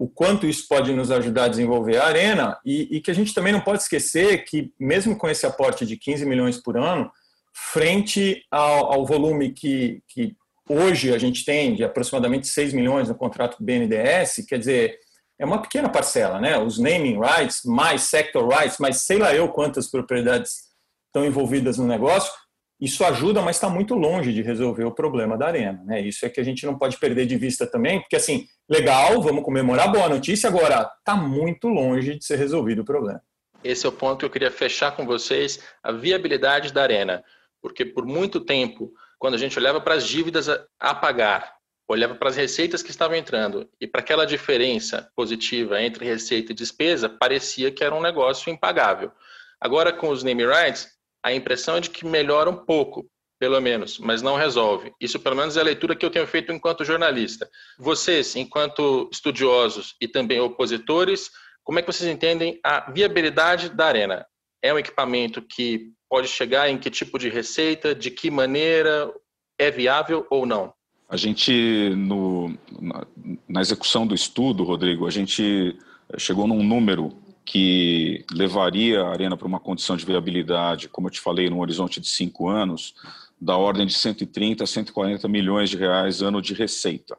[0.00, 3.34] o quanto isso pode nos ajudar a desenvolver a arena e, e, que a gente
[3.34, 7.12] também não pode esquecer que, mesmo com esse aporte de 15 milhões por ano,
[7.52, 10.34] frente ao, ao volume que, que
[10.66, 14.98] hoje a gente tem, de aproximadamente 6 milhões no contrato BNDES, quer dizer,
[15.38, 16.56] é uma pequena parcela, né?
[16.56, 20.70] Os naming rights, mais sector rights, mais sei lá eu quantas propriedades
[21.08, 22.32] estão envolvidas no negócio,
[22.80, 25.82] Isso ajuda, mas está muito longe de resolver o problema da arena.
[25.84, 26.00] Né?
[26.00, 29.44] Isso é que a gente não pode perder de vista também, porque assim, legal, vamos
[29.44, 33.20] comemorar, boa notícia, agora está muito longe de ser resolvido o problema.
[33.62, 37.22] Esse é o ponto que eu queria fechar com vocês, a viabilidade da arena.
[37.60, 41.54] Porque por muito tempo, quando a gente olhava para as dívidas a pagar,
[41.86, 46.54] olhava para as receitas que estavam entrando e para aquela diferença positiva entre receita e
[46.54, 49.12] despesa, parecia que era um negócio impagável.
[49.60, 50.88] Agora, com os name rights,
[51.22, 53.06] a impressão é de que melhora um pouco,
[53.38, 54.92] pelo menos, mas não resolve.
[55.00, 57.48] Isso, pelo menos, é a leitura que eu tenho feito enquanto jornalista.
[57.78, 61.30] Vocês, enquanto estudiosos e também opositores,
[61.64, 64.26] como é que vocês entendem a viabilidade da Arena?
[64.62, 69.12] É um equipamento que pode chegar em que tipo de receita, de que maneira,
[69.58, 70.72] é viável ou não?
[71.08, 73.06] A gente, no, na,
[73.48, 75.76] na execução do estudo, Rodrigo, a gente
[76.18, 77.12] chegou num número
[77.50, 82.00] que levaria a Arena para uma condição de viabilidade, como eu te falei, num horizonte
[82.00, 82.94] de cinco anos,
[83.40, 87.18] da ordem de 130 a 140 milhões de reais ano de receita.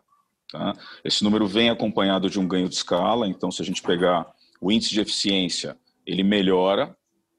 [0.50, 0.74] Tá?
[1.04, 4.26] Esse número vem acompanhado de um ganho de escala, então se a gente pegar
[4.62, 5.76] o índice de eficiência,
[6.08, 6.96] ele melhora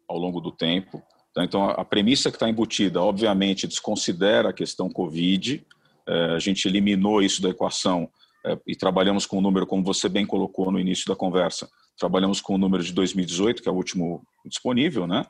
[0.06, 1.02] ao longo do tempo.
[1.32, 1.42] Tá?
[1.42, 5.64] Então a premissa que está embutida, obviamente, desconsidera a questão Covid,
[6.06, 8.10] é, a gente eliminou isso da equação
[8.44, 12.40] é, e trabalhamos com o número, como você bem colocou no início da conversa, trabalhamos
[12.40, 15.24] com o número de 2018, que é o último disponível, né?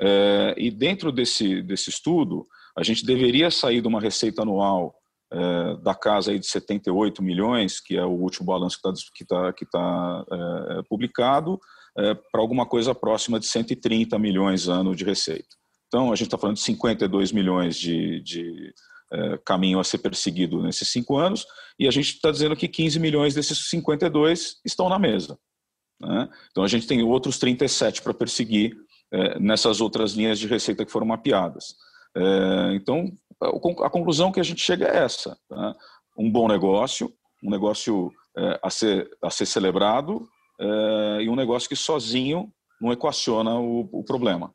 [0.00, 4.94] É, e dentro desse, desse estudo, a gente deveria sair de uma receita anual
[5.32, 9.24] é, da casa aí de 78 milhões, que é o último balanço que está que
[9.24, 11.58] tá, que tá, é, publicado,
[11.98, 15.56] é, para alguma coisa próxima de 130 milhões ano de receita.
[15.88, 18.74] Então, a gente está falando de 52 milhões de, de
[19.12, 21.46] é, caminho a ser perseguido nesses cinco anos,
[21.78, 25.38] e a gente está dizendo que 15 milhões desses 52 estão na mesa.
[26.00, 26.28] Né?
[26.50, 28.76] Então a gente tem outros 37 para perseguir
[29.12, 31.74] é, nessas outras linhas de receita que foram mapeadas.
[32.16, 33.12] É, então
[33.82, 35.74] a conclusão que a gente chega é essa: tá?
[36.18, 40.28] um bom negócio, um negócio é, a, ser, a ser celebrado
[40.60, 44.52] é, e um negócio que sozinho não equaciona o, o problema.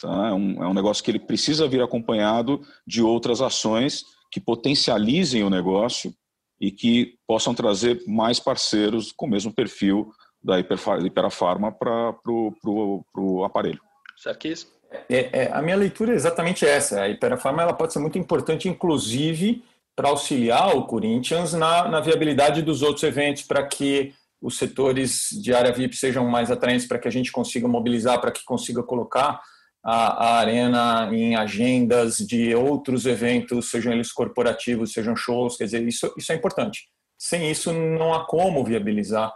[0.00, 0.28] Tá?
[0.28, 5.42] É, um, é um negócio que ele precisa vir acompanhado de outras ações que potencializem
[5.42, 6.12] o negócio
[6.60, 10.10] e que possam trazer mais parceiros com o mesmo perfil
[10.42, 13.80] da Hiperafarma para o aparelho.
[14.16, 14.66] Sarkis?
[15.08, 17.02] É, é, a minha leitura é exatamente essa.
[17.02, 19.62] A Hiperafarma ela pode ser muito importante, inclusive,
[19.94, 25.52] para auxiliar o Corinthians na, na viabilidade dos outros eventos, para que os setores de
[25.52, 29.40] área VIP sejam mais atraentes, para que a gente consiga mobilizar, para que consiga colocar
[29.84, 35.86] a, a, arena em agendas de outros eventos, sejam eles corporativos, sejam shows, quer dizer,
[35.86, 36.88] isso, isso é importante.
[37.18, 39.32] Sem isso, não há como viabilizar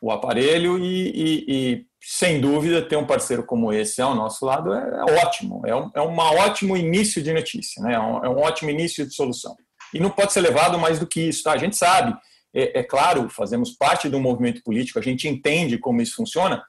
[0.00, 4.72] o aparelho e, e, e, sem dúvida, ter um parceiro como esse ao nosso lado
[4.72, 7.94] é, é ótimo, é um, é um ótimo início de notícia, né?
[7.94, 9.54] é, um, é um ótimo início de solução.
[9.92, 11.52] E não pode ser levado mais do que isso, tá?
[11.52, 12.16] A gente sabe,
[12.54, 16.62] é, é claro, fazemos parte do movimento político, a gente entende como isso funciona,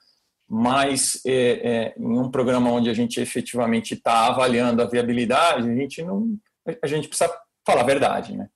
[0.50, 5.76] mas é, é, em um programa onde a gente efetivamente está avaliando a viabilidade, a
[5.76, 6.36] gente não,
[6.84, 7.32] a gente precisa
[7.66, 8.50] falar a verdade, né?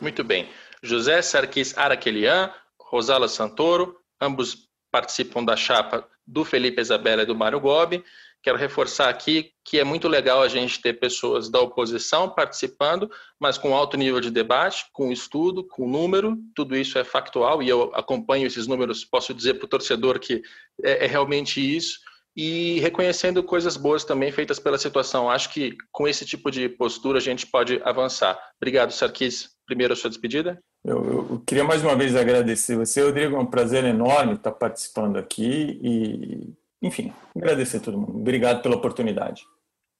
[0.00, 0.48] Muito bem.
[0.82, 2.52] José Sarkis Araquelian,
[2.94, 8.04] Rosala Santoro, ambos participam da chapa do Felipe Isabella e do Mário Gobi.
[8.40, 13.58] Quero reforçar aqui que é muito legal a gente ter pessoas da oposição participando, mas
[13.58, 17.90] com alto nível de debate, com estudo, com número, tudo isso é factual e eu
[17.96, 20.40] acompanho esses números, posso dizer para o torcedor que
[20.80, 21.98] é, é realmente isso
[22.36, 25.28] e reconhecendo coisas boas também feitas pela situação.
[25.28, 28.38] Acho que com esse tipo de postura a gente pode avançar.
[28.56, 29.48] Obrigado, Sarkis.
[29.66, 30.62] Primeiro a sua despedida.
[30.84, 33.36] Eu, eu, queria mais uma vez agradecer você, Rodrigo.
[33.36, 36.52] É um prazer enorme estar participando aqui e,
[36.86, 38.18] enfim, agradecer a todo mundo.
[38.18, 39.44] Obrigado pela oportunidade.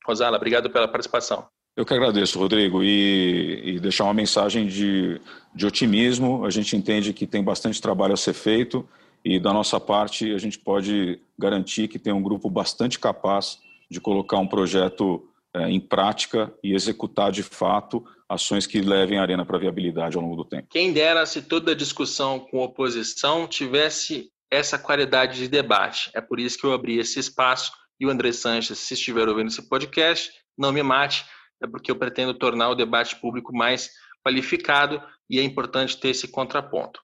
[0.07, 1.47] Rosala, obrigado pela participação.
[1.75, 5.21] Eu que agradeço, Rodrigo, e, e deixar uma mensagem de,
[5.55, 6.45] de otimismo.
[6.45, 8.87] A gente entende que tem bastante trabalho a ser feito
[9.25, 13.59] e da nossa parte a gente pode garantir que tem um grupo bastante capaz
[13.91, 19.45] de colocar um projeto em prática e executar de fato ações que levem a arena
[19.45, 20.67] para viabilidade ao longo do tempo.
[20.71, 26.11] Quem dera se toda a discussão com oposição tivesse essa qualidade de debate.
[26.15, 29.49] É por isso que eu abri esse espaço e o André Sanches, se estiver ouvindo
[29.49, 31.25] esse podcast, não me mate,
[31.63, 33.91] é porque eu pretendo tornar o debate público mais
[34.25, 37.01] qualificado e é importante ter esse contraponto.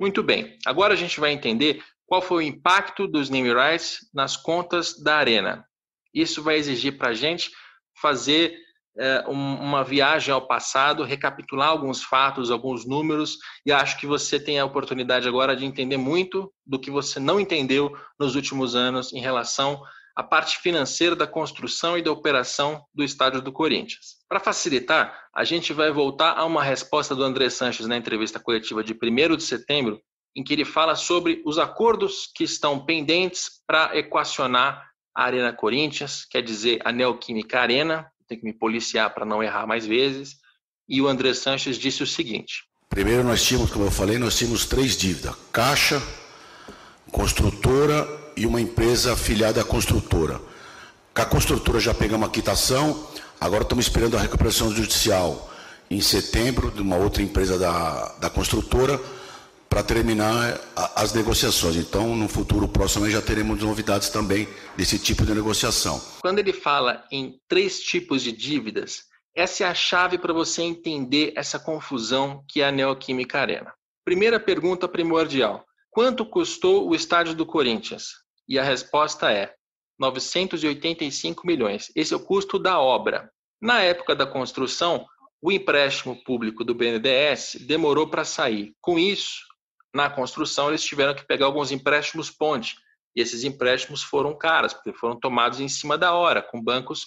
[0.00, 4.36] Muito bem, agora a gente vai entender qual foi o impacto dos name rights nas
[4.36, 5.64] contas da Arena.
[6.12, 7.50] Isso vai exigir para a gente
[8.00, 8.56] fazer
[8.98, 14.58] é, uma viagem ao passado, recapitular alguns fatos, alguns números, e acho que você tem
[14.58, 19.20] a oportunidade agora de entender muito do que você não entendeu nos últimos anos em
[19.20, 19.82] relação
[20.16, 24.16] a parte financeira da construção e da operação do estádio do Corinthians.
[24.28, 28.84] Para facilitar, a gente vai voltar a uma resposta do André Sanches na entrevista coletiva
[28.84, 30.00] de 1 de setembro,
[30.36, 36.24] em que ele fala sobre os acordos que estão pendentes para equacionar a Arena Corinthians,
[36.24, 40.36] quer dizer, a Neoquímica Arena, tem que me policiar para não errar mais vezes,
[40.88, 44.64] e o André Sanches disse o seguinte: Primeiro nós tínhamos, como eu falei, nós tínhamos
[44.66, 46.02] três dívidas: Caixa,
[47.10, 50.40] construtora e uma empresa afiliada à construtora.
[51.14, 53.08] Com a construtora já pegamos a quitação,
[53.40, 55.48] agora estamos esperando a recuperação judicial.
[55.90, 59.00] Em setembro de uma outra empresa da, da construtora
[59.70, 60.60] para terminar
[60.96, 61.76] as negociações.
[61.76, 66.02] Então, no futuro próximo, já teremos novidades também desse tipo de negociação.
[66.20, 69.04] Quando ele fala em três tipos de dívidas,
[69.34, 73.72] essa é a chave para você entender essa confusão que é a Neoquímica Arena.
[74.04, 78.08] Primeira pergunta primordial: Quanto custou o estádio do Corinthians?
[78.48, 79.54] E a resposta é
[80.00, 81.92] 985 milhões.
[81.94, 83.30] Esse é o custo da obra.
[83.62, 85.06] Na época da construção,
[85.40, 88.72] o empréstimo público do BNDES demorou para sair.
[88.80, 89.49] Com isso,
[89.94, 92.76] na construção, eles tiveram que pegar alguns empréstimos ponte.
[93.14, 97.06] E esses empréstimos foram caros, porque foram tomados em cima da hora, com bancos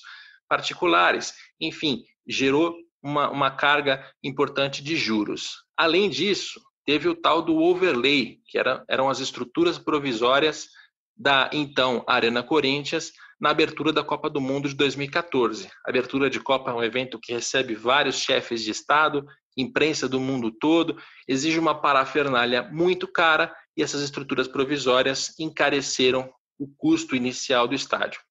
[0.49, 1.33] particulares.
[1.59, 5.63] Enfim, gerou uma, uma carga importante de juros.
[5.77, 10.67] Além disso, teve o tal do overlay, que era, eram as estruturas provisórias
[11.15, 15.67] da então Arena Corinthians na abertura da Copa do Mundo de 2014.
[15.85, 20.19] A abertura de Copa é um evento que recebe vários chefes de Estado, imprensa do
[20.19, 27.67] mundo todo, exige uma parafernália muito cara e essas estruturas provisórias encareceram o custo inicial
[27.67, 28.21] do estádio.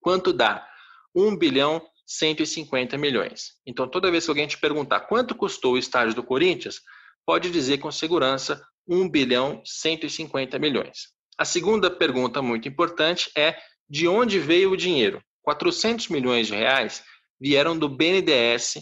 [0.00, 0.66] Quanto dá?
[1.14, 3.54] 1 bilhão 150 milhões.
[3.66, 6.80] Então, toda vez que alguém te perguntar quanto custou o estádio do Corinthians,
[7.24, 11.08] pode dizer com segurança 1 bilhão 150 milhões.
[11.36, 13.56] A segunda pergunta muito importante é
[13.88, 15.22] de onde veio o dinheiro?
[15.42, 17.04] 400 milhões de reais
[17.40, 18.76] vieram do BNDES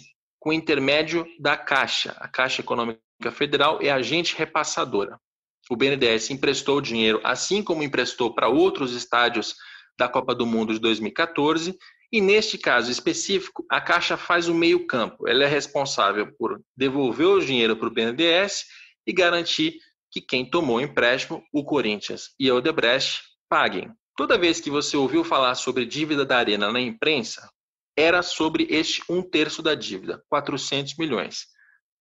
[0.44, 2.14] com intermédio da Caixa.
[2.18, 3.00] A Caixa Econômica
[3.32, 5.18] Federal é agente repassadora.
[5.70, 9.54] O BNDES emprestou dinheiro, assim como emprestou para outros estádios
[9.98, 11.74] da Copa do Mundo de 2014,
[12.12, 15.26] e neste caso específico, a Caixa faz o meio-campo.
[15.26, 18.66] Ela é responsável por devolver o dinheiro para o BNDES
[19.06, 19.78] e garantir
[20.10, 23.90] que quem tomou o empréstimo, o Corinthians e a Odebrecht, paguem.
[24.14, 27.48] Toda vez que você ouviu falar sobre dívida da Arena na imprensa,
[27.96, 31.46] era sobre este um terço da dívida, 400 milhões,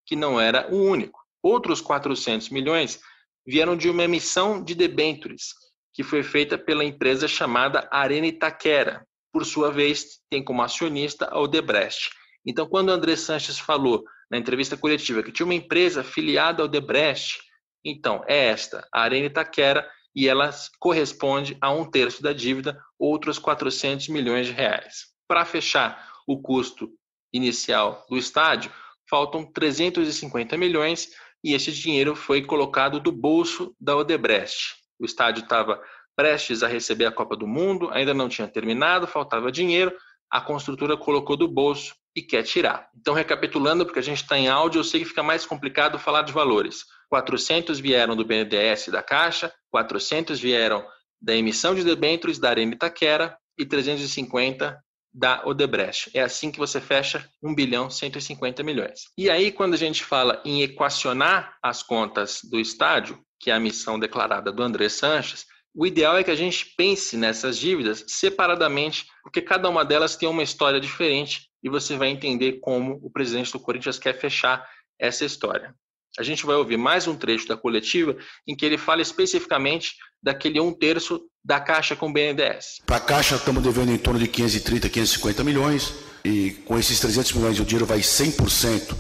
[0.06, 1.20] que não era o único.
[1.42, 3.00] Outros 400 milhões
[3.46, 5.54] vieram de uma emissão de debêntures,
[5.94, 11.40] que foi feita pela empresa chamada Arena Itaquera, por sua vez, tem como acionista a
[11.40, 12.12] Odebrecht.
[12.46, 17.40] Então, quando André Sanches falou na entrevista coletiva que tinha uma empresa filiada ao Odebrecht,
[17.84, 23.40] então é esta, a Arena Itaquera, e ela corresponde a um terço da dívida, outros
[23.40, 25.13] 400 milhões de reais.
[25.28, 26.90] Para fechar o custo
[27.34, 28.72] inicial do estádio,
[29.10, 31.10] faltam 350 milhões
[31.44, 34.76] e esse dinheiro foi colocado do bolso da Odebrecht.
[35.00, 35.82] O estádio estava
[36.16, 39.94] prestes a receber a Copa do Mundo, ainda não tinha terminado, faltava dinheiro,
[40.30, 42.90] a construtora colocou do bolso e quer tirar.
[42.96, 46.22] Então, recapitulando, porque a gente está em áudio, eu sei que fica mais complicado falar
[46.22, 46.86] de valores.
[47.10, 50.86] 400 vieram do BNDES da Caixa, 400 vieram
[51.22, 54.80] da emissão de debêntures da Arena Itaquera e 350
[55.14, 56.10] da Odebrecht.
[56.14, 59.12] É assim que você fecha 1 bilhão 150 milhões.
[59.18, 63.60] E aí, quando a gente fala em equacionar as contas do estádio, que é a
[63.60, 65.46] missão declarada do André Sanches,
[65.76, 70.30] o ideal é que a gente pense nessas dívidas separadamente, porque cada uma delas tem
[70.30, 74.68] uma história diferente e você vai entender como o presidente do Corinthians quer fechar
[75.00, 75.76] essa história.
[76.18, 78.16] A gente vai ouvir mais um trecho da coletiva
[78.48, 82.82] em que ele fala especificamente daquele um terço da Caixa com o BNDES.
[82.86, 87.34] Para a Caixa estamos devendo em torno de 530, 550 milhões e com esses 300
[87.34, 88.96] milhões o dinheiro vai 100%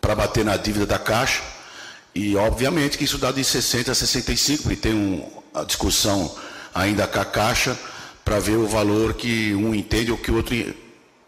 [0.00, 1.40] para bater na dívida da Caixa
[2.14, 6.36] e obviamente que isso dá de 60 a 65, porque tem um, a discussão
[6.74, 7.78] ainda com a Caixa
[8.24, 10.56] para ver o valor que um entende ou que o outro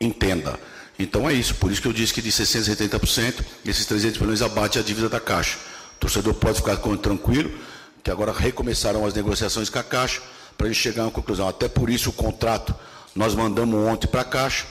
[0.00, 0.58] entenda.
[1.02, 4.20] Então é isso, por isso que eu disse que de 60% a 70%, esses 300
[4.20, 5.58] milhões abate a dívida da Caixa.
[5.96, 7.50] O torcedor pode ficar tranquilo,
[8.04, 10.22] que agora recomeçaram as negociações com a Caixa,
[10.56, 11.48] para a gente chegar a uma conclusão.
[11.48, 12.72] Até por isso o contrato
[13.16, 14.64] nós mandamos ontem para a Caixa,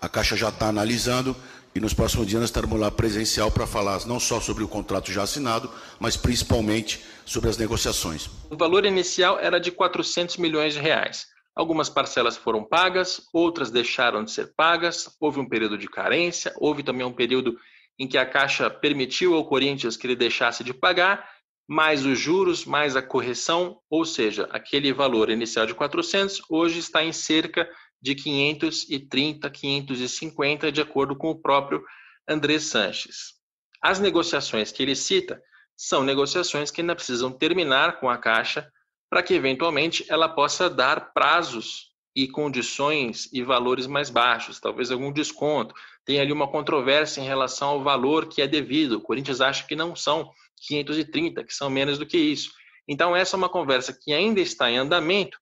[0.00, 1.36] a Caixa já está analisando,
[1.74, 5.10] e nos próximos dias nós estaremos lá presencial para falar não só sobre o contrato
[5.10, 8.30] já assinado, mas principalmente sobre as negociações.
[8.50, 11.31] O valor inicial era de 400 milhões de reais.
[11.54, 16.82] Algumas parcelas foram pagas, outras deixaram de ser pagas, houve um período de carência, houve
[16.82, 17.58] também um período
[17.98, 21.28] em que a Caixa permitiu ao Corinthians que ele deixasse de pagar,
[21.68, 27.04] mais os juros, mais a correção, ou seja, aquele valor inicial de 400 hoje está
[27.04, 27.68] em cerca
[28.00, 31.84] de 530, 550, de acordo com o próprio
[32.28, 33.34] André Sanches.
[33.80, 35.40] As negociações que ele cita
[35.76, 38.70] são negociações que ainda precisam terminar com a Caixa
[39.12, 45.12] para que eventualmente ela possa dar prazos e condições e valores mais baixos, talvez algum
[45.12, 45.74] desconto.
[46.02, 48.92] Tem ali uma controvérsia em relação ao valor que é devido.
[48.92, 50.32] O Corinthians acha que não são
[50.66, 52.52] 530, que são menos do que isso.
[52.88, 55.38] Então, essa é uma conversa que ainda está em andamento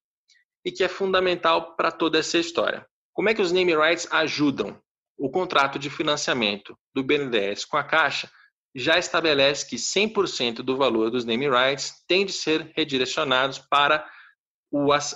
[0.65, 2.85] e que é fundamental para toda essa história.
[3.13, 4.77] Como é que os name rights ajudam?
[5.17, 8.29] O contrato de financiamento do BNDES com a Caixa
[8.73, 14.05] já estabelece que 100% do valor dos name rights tem de ser redirecionados para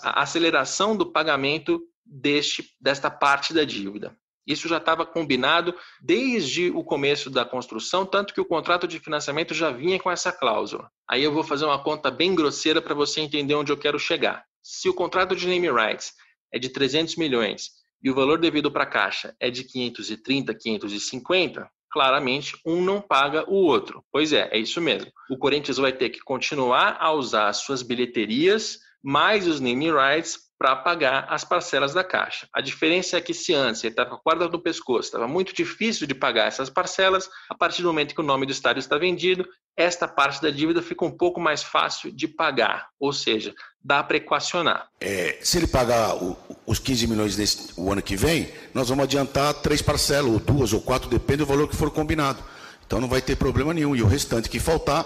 [0.03, 4.15] a aceleração do pagamento deste, desta parte da dívida.
[4.45, 9.55] Isso já estava combinado desde o começo da construção, tanto que o contrato de financiamento
[9.55, 10.91] já vinha com essa cláusula.
[11.09, 14.45] Aí eu vou fazer uma conta bem grosseira para você entender onde eu quero chegar.
[14.61, 16.13] Se o contrato de name rights
[16.53, 17.71] é de 300 milhões
[18.03, 23.49] e o valor devido para a Caixa é de 530, 550, claramente um não paga
[23.49, 24.03] o outro.
[24.11, 25.09] Pois é, é isso mesmo.
[25.29, 30.39] O Corinthians vai ter que continuar a usar as suas bilheterias mais os naming rights
[30.57, 32.47] para pagar as parcelas da Caixa.
[32.53, 35.53] A diferença é que se antes ele estava com a corda no pescoço, estava muito
[35.53, 38.97] difícil de pagar essas parcelas, a partir do momento que o nome do estádio está
[38.97, 39.45] vendido,
[39.77, 43.53] esta parte da dívida fica um pouco mais fácil de pagar, ou seja,
[43.83, 44.87] dá para equacionar.
[45.01, 49.03] É, se ele pagar o, os 15 milhões desse, o ano que vem, nós vamos
[49.03, 52.41] adiantar três parcelas, ou duas, ou quatro, depende do valor que for combinado.
[52.87, 53.95] Então não vai ter problema nenhum.
[53.95, 55.05] E o restante que faltar,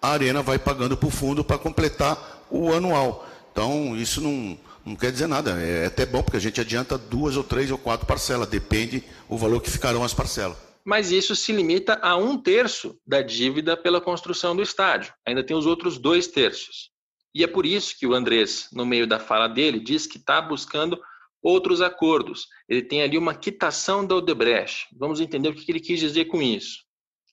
[0.00, 3.26] a Arena vai pagando para o fundo para completar o anual.
[3.52, 4.56] Então, isso não,
[4.86, 5.50] não quer dizer nada.
[5.60, 9.36] É até bom, porque a gente adianta duas ou três ou quatro parcelas, depende o
[9.36, 10.56] valor que ficarão as parcelas.
[10.84, 15.12] Mas isso se limita a um terço da dívida pela construção do estádio.
[15.26, 16.90] Ainda tem os outros dois terços.
[17.34, 20.40] E é por isso que o Andrés, no meio da fala dele, diz que está
[20.40, 20.98] buscando
[21.42, 22.46] outros acordos.
[22.68, 24.86] Ele tem ali uma quitação da Odebrecht.
[24.96, 26.84] Vamos entender o que ele quis dizer com isso.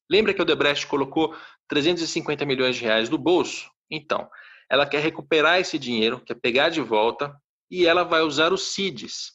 [0.10, 1.36] Lembra que a Odebrecht colocou
[1.68, 3.70] 350 milhões de reais no bolso?
[3.90, 4.28] Então,
[4.70, 7.36] ela quer recuperar esse dinheiro, quer pegar de volta
[7.70, 9.34] e ela vai usar os CIDs.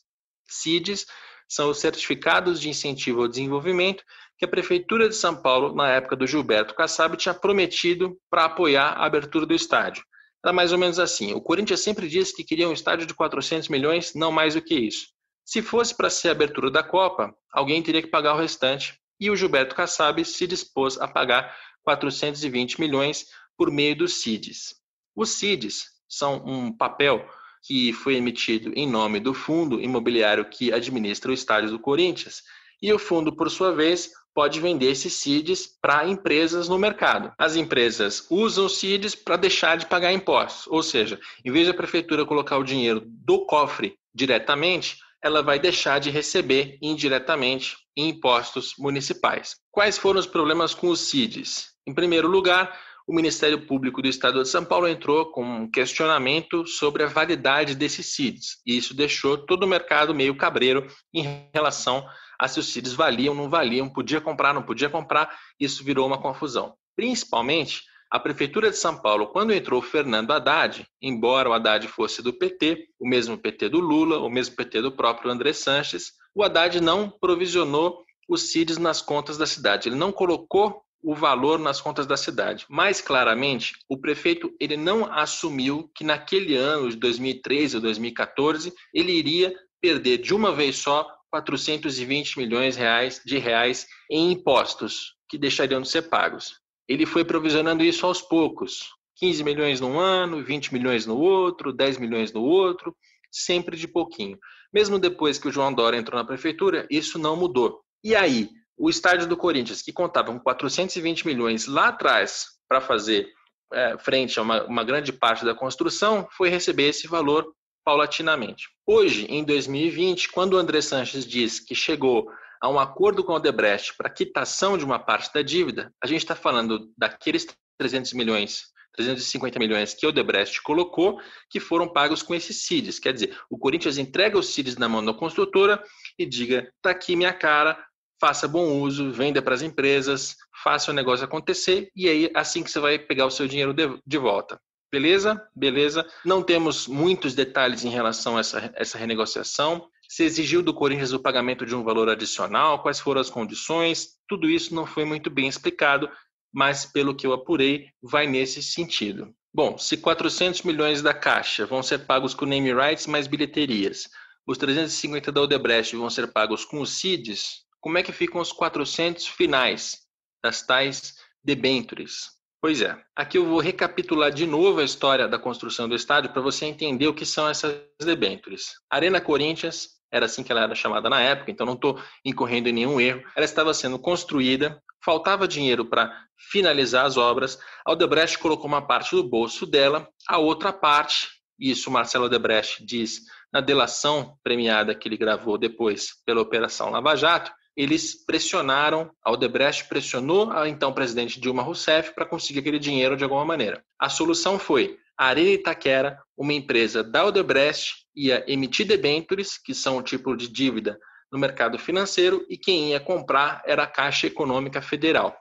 [0.49, 1.07] CIDs
[1.49, 4.05] são os certificados de incentivo ao desenvolvimento
[4.39, 8.93] que a prefeitura de São Paulo, na época do Gilberto Kassab, tinha prometido para apoiar
[8.93, 10.05] a abertura do estádio.
[10.45, 11.33] Era mais ou menos assim.
[11.33, 14.75] O Corinthians sempre disse que queria um estádio de 400 milhões, não mais do que
[14.75, 15.09] isso.
[15.45, 19.01] Se fosse para ser a abertura da Copa, alguém teria que pagar o restante.
[19.19, 23.27] E o Gilberto Kassab se dispôs a pagar 420 milhões
[23.57, 24.77] por meio dos CIDs.
[25.17, 27.29] Os CIDs são um papel
[27.69, 32.43] que foi emitido em nome do fundo imobiliário que administra o estádio do Corinthians,
[32.81, 37.31] e o fundo, por sua vez, pode vender esses CIDs para empresas no mercado.
[37.37, 42.25] As empresas usam CIDs para deixar de pagar impostos, ou seja, em vez da prefeitura
[42.25, 49.57] colocar o dinheiro do cofre diretamente, ela vai deixar de receber indiretamente impostos municipais.
[49.71, 51.75] Quais foram os problemas com os CIDs?
[51.87, 52.75] Em primeiro lugar,
[53.09, 57.75] o Ministério Público do Estado de São Paulo entrou com um questionamento sobre a validade
[57.75, 58.59] desses CIDs.
[58.67, 62.07] E isso deixou todo o mercado meio cabreiro em relação
[62.39, 65.35] a se os CIDs valiam, não valiam, podia comprar, não podia comprar.
[65.59, 66.75] Isso virou uma confusão.
[66.95, 72.35] Principalmente a Prefeitura de São Paulo, quando entrou Fernando Haddad, embora o Haddad fosse do
[72.35, 76.79] PT, o mesmo PT do Lula, o mesmo PT do próprio André Sanches, o Haddad
[76.79, 79.89] não provisionou os CIDs nas contas da cidade.
[79.89, 82.67] Ele não colocou o valor nas contas da cidade.
[82.69, 89.13] Mais claramente, o prefeito ele não assumiu que naquele ano de 2013 ou 2014 ele
[89.13, 92.77] iria perder de uma vez só 420 milhões
[93.25, 96.55] de reais em impostos que deixariam de ser pagos.
[96.89, 101.99] Ele foi provisionando isso aos poucos, 15 milhões num ano, 20 milhões no outro, 10
[101.99, 102.97] milhões no outro,
[103.31, 104.39] sempre de pouquinho.
[104.73, 107.81] Mesmo depois que o João Dória entrou na prefeitura, isso não mudou.
[108.03, 113.29] E aí, o estádio do Corinthians, que contava com 420 milhões lá atrás para fazer
[113.73, 117.53] é, frente a uma, uma grande parte da construção, foi receber esse valor
[117.85, 118.69] paulatinamente.
[118.87, 123.37] Hoje, em 2020, quando o André Sanches diz que chegou a um acordo com o
[123.37, 127.47] Odebrecht para quitação de uma parte da dívida, a gente está falando daqueles
[127.79, 128.65] 300 milhões,
[128.95, 132.99] 350 milhões que o Odebrecht colocou, que foram pagos com esses CIDs.
[132.99, 135.83] Quer dizer, o Corinthians entrega os CIDs na mão da construtora
[136.19, 137.83] e diga, está aqui minha cara,
[138.21, 142.71] faça bom uso, venda para as empresas, faça o negócio acontecer e aí assim que
[142.71, 144.61] você vai pegar o seu dinheiro de, de volta.
[144.91, 145.41] Beleza?
[145.55, 146.07] Beleza.
[146.25, 149.87] Não temos muitos detalhes em relação a essa, essa renegociação.
[150.09, 154.49] Se exigiu do Corinthians o pagamento de um valor adicional, quais foram as condições, tudo
[154.49, 156.09] isso não foi muito bem explicado
[156.53, 159.35] mas pelo que eu apurei, vai nesse sentido.
[159.53, 164.09] Bom, se 400 milhões da Caixa vão ser pagos com name rights mais bilheterias,
[164.47, 168.53] os 350 da Odebrecht vão ser pagos com os CIDs, como é que ficam os
[168.53, 170.01] 400 finais
[170.45, 172.33] das tais debentures?
[172.61, 176.43] Pois é, aqui eu vou recapitular de novo a história da construção do estádio para
[176.43, 178.75] você entender o que são essas debentures.
[178.91, 182.73] Arena Corinthians, era assim que ela era chamada na época, então não estou incorrendo em
[182.73, 183.23] nenhum erro.
[183.35, 187.59] Ela estava sendo construída, faltava dinheiro para finalizar as obras.
[187.87, 191.27] A Odebrecht colocou uma parte do bolso dela, a outra parte,
[191.59, 197.51] isso Marcelo Odebrecht diz na delação premiada que ele gravou depois pela Operação Lava Jato,
[197.79, 203.23] eles pressionaram, a Odebrecht pressionou a então presidente Dilma Rousseff para conseguir aquele dinheiro de
[203.23, 203.85] alguma maneira.
[203.97, 209.99] A solução foi a Arena Itaquera, uma empresa da Odebrecht, ia emitir debêntures, que são
[209.99, 210.99] um tipo de dívida
[211.31, 215.37] no mercado financeiro, e quem ia comprar era a Caixa Econômica Federal.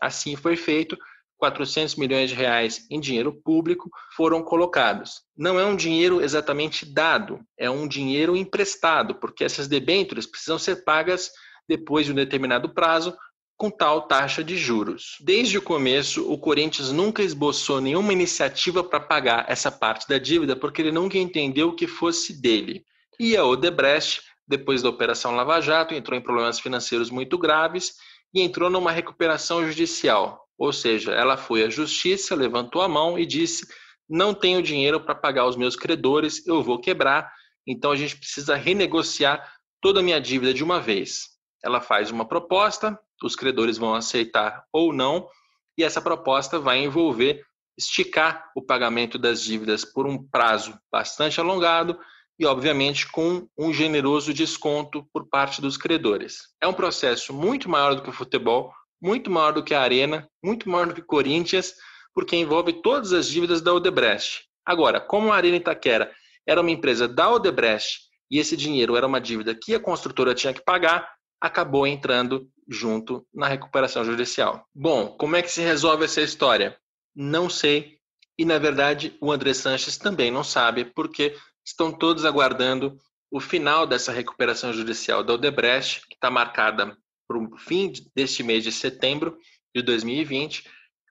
[0.00, 0.96] Assim foi feito,
[1.36, 5.20] 400 milhões de reais em dinheiro público foram colocados.
[5.36, 10.84] Não é um dinheiro exatamente dado, é um dinheiro emprestado, porque essas debêntures precisam ser
[10.84, 11.30] pagas
[11.68, 13.16] depois de um determinado prazo,
[13.62, 15.16] com tal taxa de juros.
[15.20, 20.56] Desde o começo, o Corinthians nunca esboçou nenhuma iniciativa para pagar essa parte da dívida,
[20.56, 22.84] porque ele nunca entendeu que fosse dele.
[23.20, 27.94] E a Odebrecht, depois da Operação Lava Jato, entrou em problemas financeiros muito graves
[28.34, 30.44] e entrou numa recuperação judicial.
[30.58, 33.64] Ou seja, ela foi à justiça, levantou a mão e disse:
[34.08, 37.32] Não tenho dinheiro para pagar os meus credores, eu vou quebrar,
[37.64, 41.31] então a gente precisa renegociar toda a minha dívida de uma vez
[41.62, 45.28] ela faz uma proposta, os credores vão aceitar ou não,
[45.76, 47.44] e essa proposta vai envolver
[47.78, 51.98] esticar o pagamento das dívidas por um prazo bastante alongado
[52.38, 56.48] e, obviamente, com um generoso desconto por parte dos credores.
[56.60, 60.28] É um processo muito maior do que o futebol, muito maior do que a Arena,
[60.42, 61.74] muito maior do que Corinthians,
[62.14, 64.44] porque envolve todas as dívidas da Odebrecht.
[64.64, 66.12] Agora, como a Arena Itaquera
[66.46, 68.00] era uma empresa da Odebrecht
[68.30, 71.08] e esse dinheiro era uma dívida que a construtora tinha que pagar,
[71.42, 74.64] acabou entrando junto na recuperação judicial.
[74.72, 76.78] Bom, como é que se resolve essa história?
[77.14, 77.98] Não sei,
[78.38, 81.36] e na verdade o André Sanches também não sabe, porque
[81.66, 82.96] estão todos aguardando
[83.28, 88.62] o final dessa recuperação judicial da Odebrecht, que está marcada para o fim deste mês
[88.62, 89.36] de setembro
[89.74, 90.64] de 2020.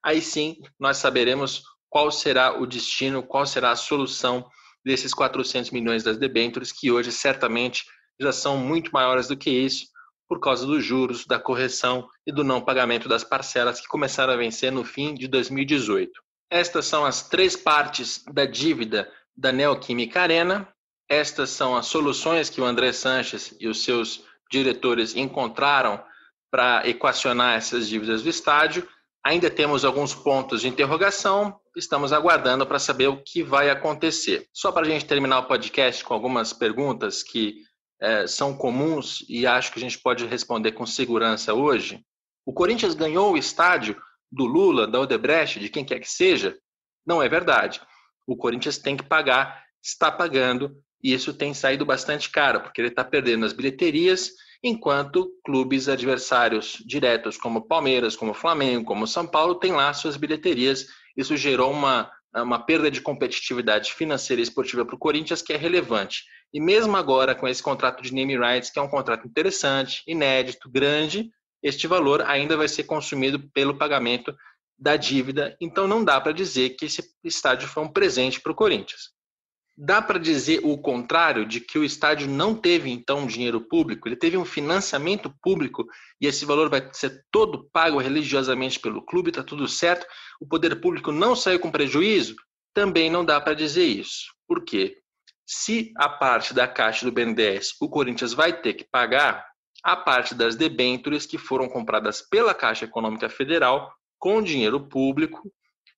[0.04, 4.48] Aí sim nós saberemos qual será o destino, qual será a solução
[4.84, 7.84] desses 400 milhões das debêntures, que hoje certamente
[8.20, 9.91] já são muito maiores do que isso,
[10.32, 14.38] por causa dos juros, da correção e do não pagamento das parcelas que começaram a
[14.38, 16.10] vencer no fim de 2018.
[16.50, 20.66] Estas são as três partes da dívida da Neoquímica Arena.
[21.10, 26.02] Estas são as soluções que o André Sanches e os seus diretores encontraram
[26.50, 28.88] para equacionar essas dívidas do estádio.
[29.26, 34.48] Ainda temos alguns pontos de interrogação, estamos aguardando para saber o que vai acontecer.
[34.54, 37.70] Só para a gente terminar o podcast com algumas perguntas que
[38.02, 42.04] é, são comuns e acho que a gente pode responder com segurança hoje.
[42.46, 43.96] O Corinthians ganhou o estádio
[44.32, 46.58] do Lula, da Odebrecht, de quem quer que seja?
[47.06, 47.80] Não é verdade.
[48.26, 52.88] O Corinthians tem que pagar, está pagando, e isso tem saído bastante caro, porque ele
[52.88, 54.32] está perdendo as bilheterias,
[54.64, 60.88] enquanto clubes adversários diretos, como Palmeiras, como Flamengo, como São Paulo, têm lá suas bilheterias.
[61.18, 65.58] Isso gerou uma, uma perda de competitividade financeira e esportiva para o Corinthians que é
[65.58, 66.24] relevante.
[66.54, 70.70] E mesmo agora, com esse contrato de name rights, que é um contrato interessante, inédito,
[70.70, 71.32] grande,
[71.64, 74.36] este valor ainda vai ser consumido pelo pagamento
[74.78, 75.56] da dívida.
[75.62, 79.12] Então não dá para dizer que esse estádio foi um presente para o Corinthians.
[79.78, 84.16] Dá para dizer o contrário, de que o estádio não teve então dinheiro público, ele
[84.16, 85.86] teve um financiamento público
[86.20, 90.06] e esse valor vai ser todo pago religiosamente pelo clube, está tudo certo,
[90.40, 92.36] o poder público não saiu com prejuízo?
[92.74, 94.26] Também não dá para dizer isso.
[94.48, 94.98] Por quê?
[95.54, 99.46] Se a parte da caixa do BNDES o Corinthians vai ter que pagar,
[99.84, 105.52] a parte das debêntures que foram compradas pela Caixa Econômica Federal com dinheiro público,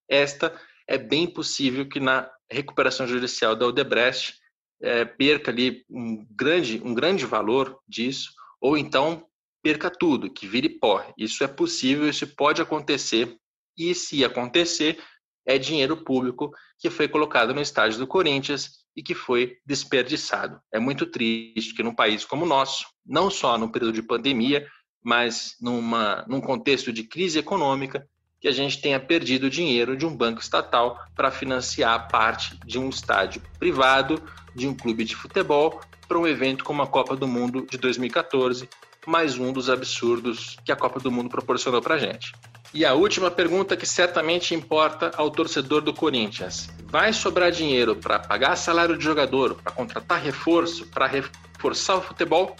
[0.09, 4.39] esta é bem possível que na recuperação judicial da Odebrecht
[4.81, 9.23] é, perca ali um grande, um grande valor disso, ou então
[9.61, 11.05] perca tudo, que vire pó.
[11.15, 13.37] Isso é possível, isso pode acontecer,
[13.77, 14.99] e se acontecer,
[15.45, 20.59] é dinheiro público que foi colocado no estádio do Corinthians e que foi desperdiçado.
[20.71, 24.67] É muito triste que num país como o nosso, não só no período de pandemia,
[25.03, 28.07] mas numa, num contexto de crise econômica,
[28.39, 32.89] que a gente tenha perdido dinheiro de um banco estatal para financiar parte de um
[32.89, 34.21] estádio privado,
[34.53, 38.67] de um clube de futebol, para um evento como a Copa do Mundo de 2014,
[39.07, 42.33] mais um dos absurdos que a Copa do Mundo proporcionou para a gente.
[42.73, 48.17] E a última pergunta que certamente importa ao torcedor do Corinthians: vai sobrar dinheiro para
[48.17, 52.55] pagar salário de jogador, para contratar reforço, para reforçar o futebol?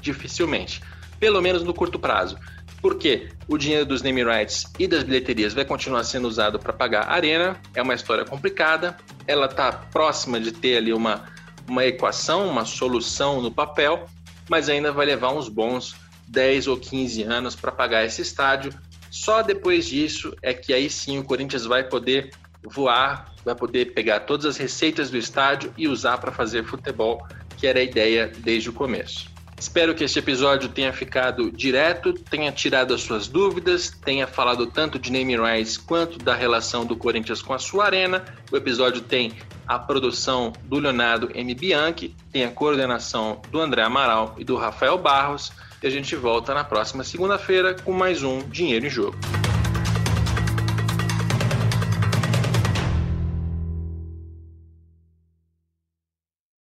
[0.00, 0.80] Dificilmente,
[1.20, 2.38] pelo menos no curto prazo.
[2.80, 7.02] Porque o dinheiro dos name rights e das bilheterias vai continuar sendo usado para pagar
[7.02, 7.60] a arena.
[7.74, 8.96] É uma história complicada.
[9.26, 11.26] Ela está próxima de ter ali uma,
[11.68, 14.08] uma equação, uma solução no papel,
[14.48, 15.94] mas ainda vai levar uns bons
[16.26, 18.72] 10 ou 15 anos para pagar esse estádio
[19.12, 22.30] só depois disso é que aí sim o Corinthians vai poder
[22.64, 27.22] voar, vai poder pegar todas as receitas do estádio e usar para fazer futebol,
[27.58, 29.30] que era a ideia desde o começo.
[29.58, 34.98] Espero que este episódio tenha ficado direto, tenha tirado as suas dúvidas, tenha falado tanto
[34.98, 38.24] de name rights quanto da relação do Corinthians com a sua arena.
[38.50, 39.34] O episódio tem
[39.68, 41.54] a produção do Leonardo M.
[41.54, 45.52] Bianchi, tem a coordenação do André Amaral e do Rafael Barros.
[45.82, 49.18] E a gente volta na próxima segunda-feira com mais um Dinheiro em Jogo.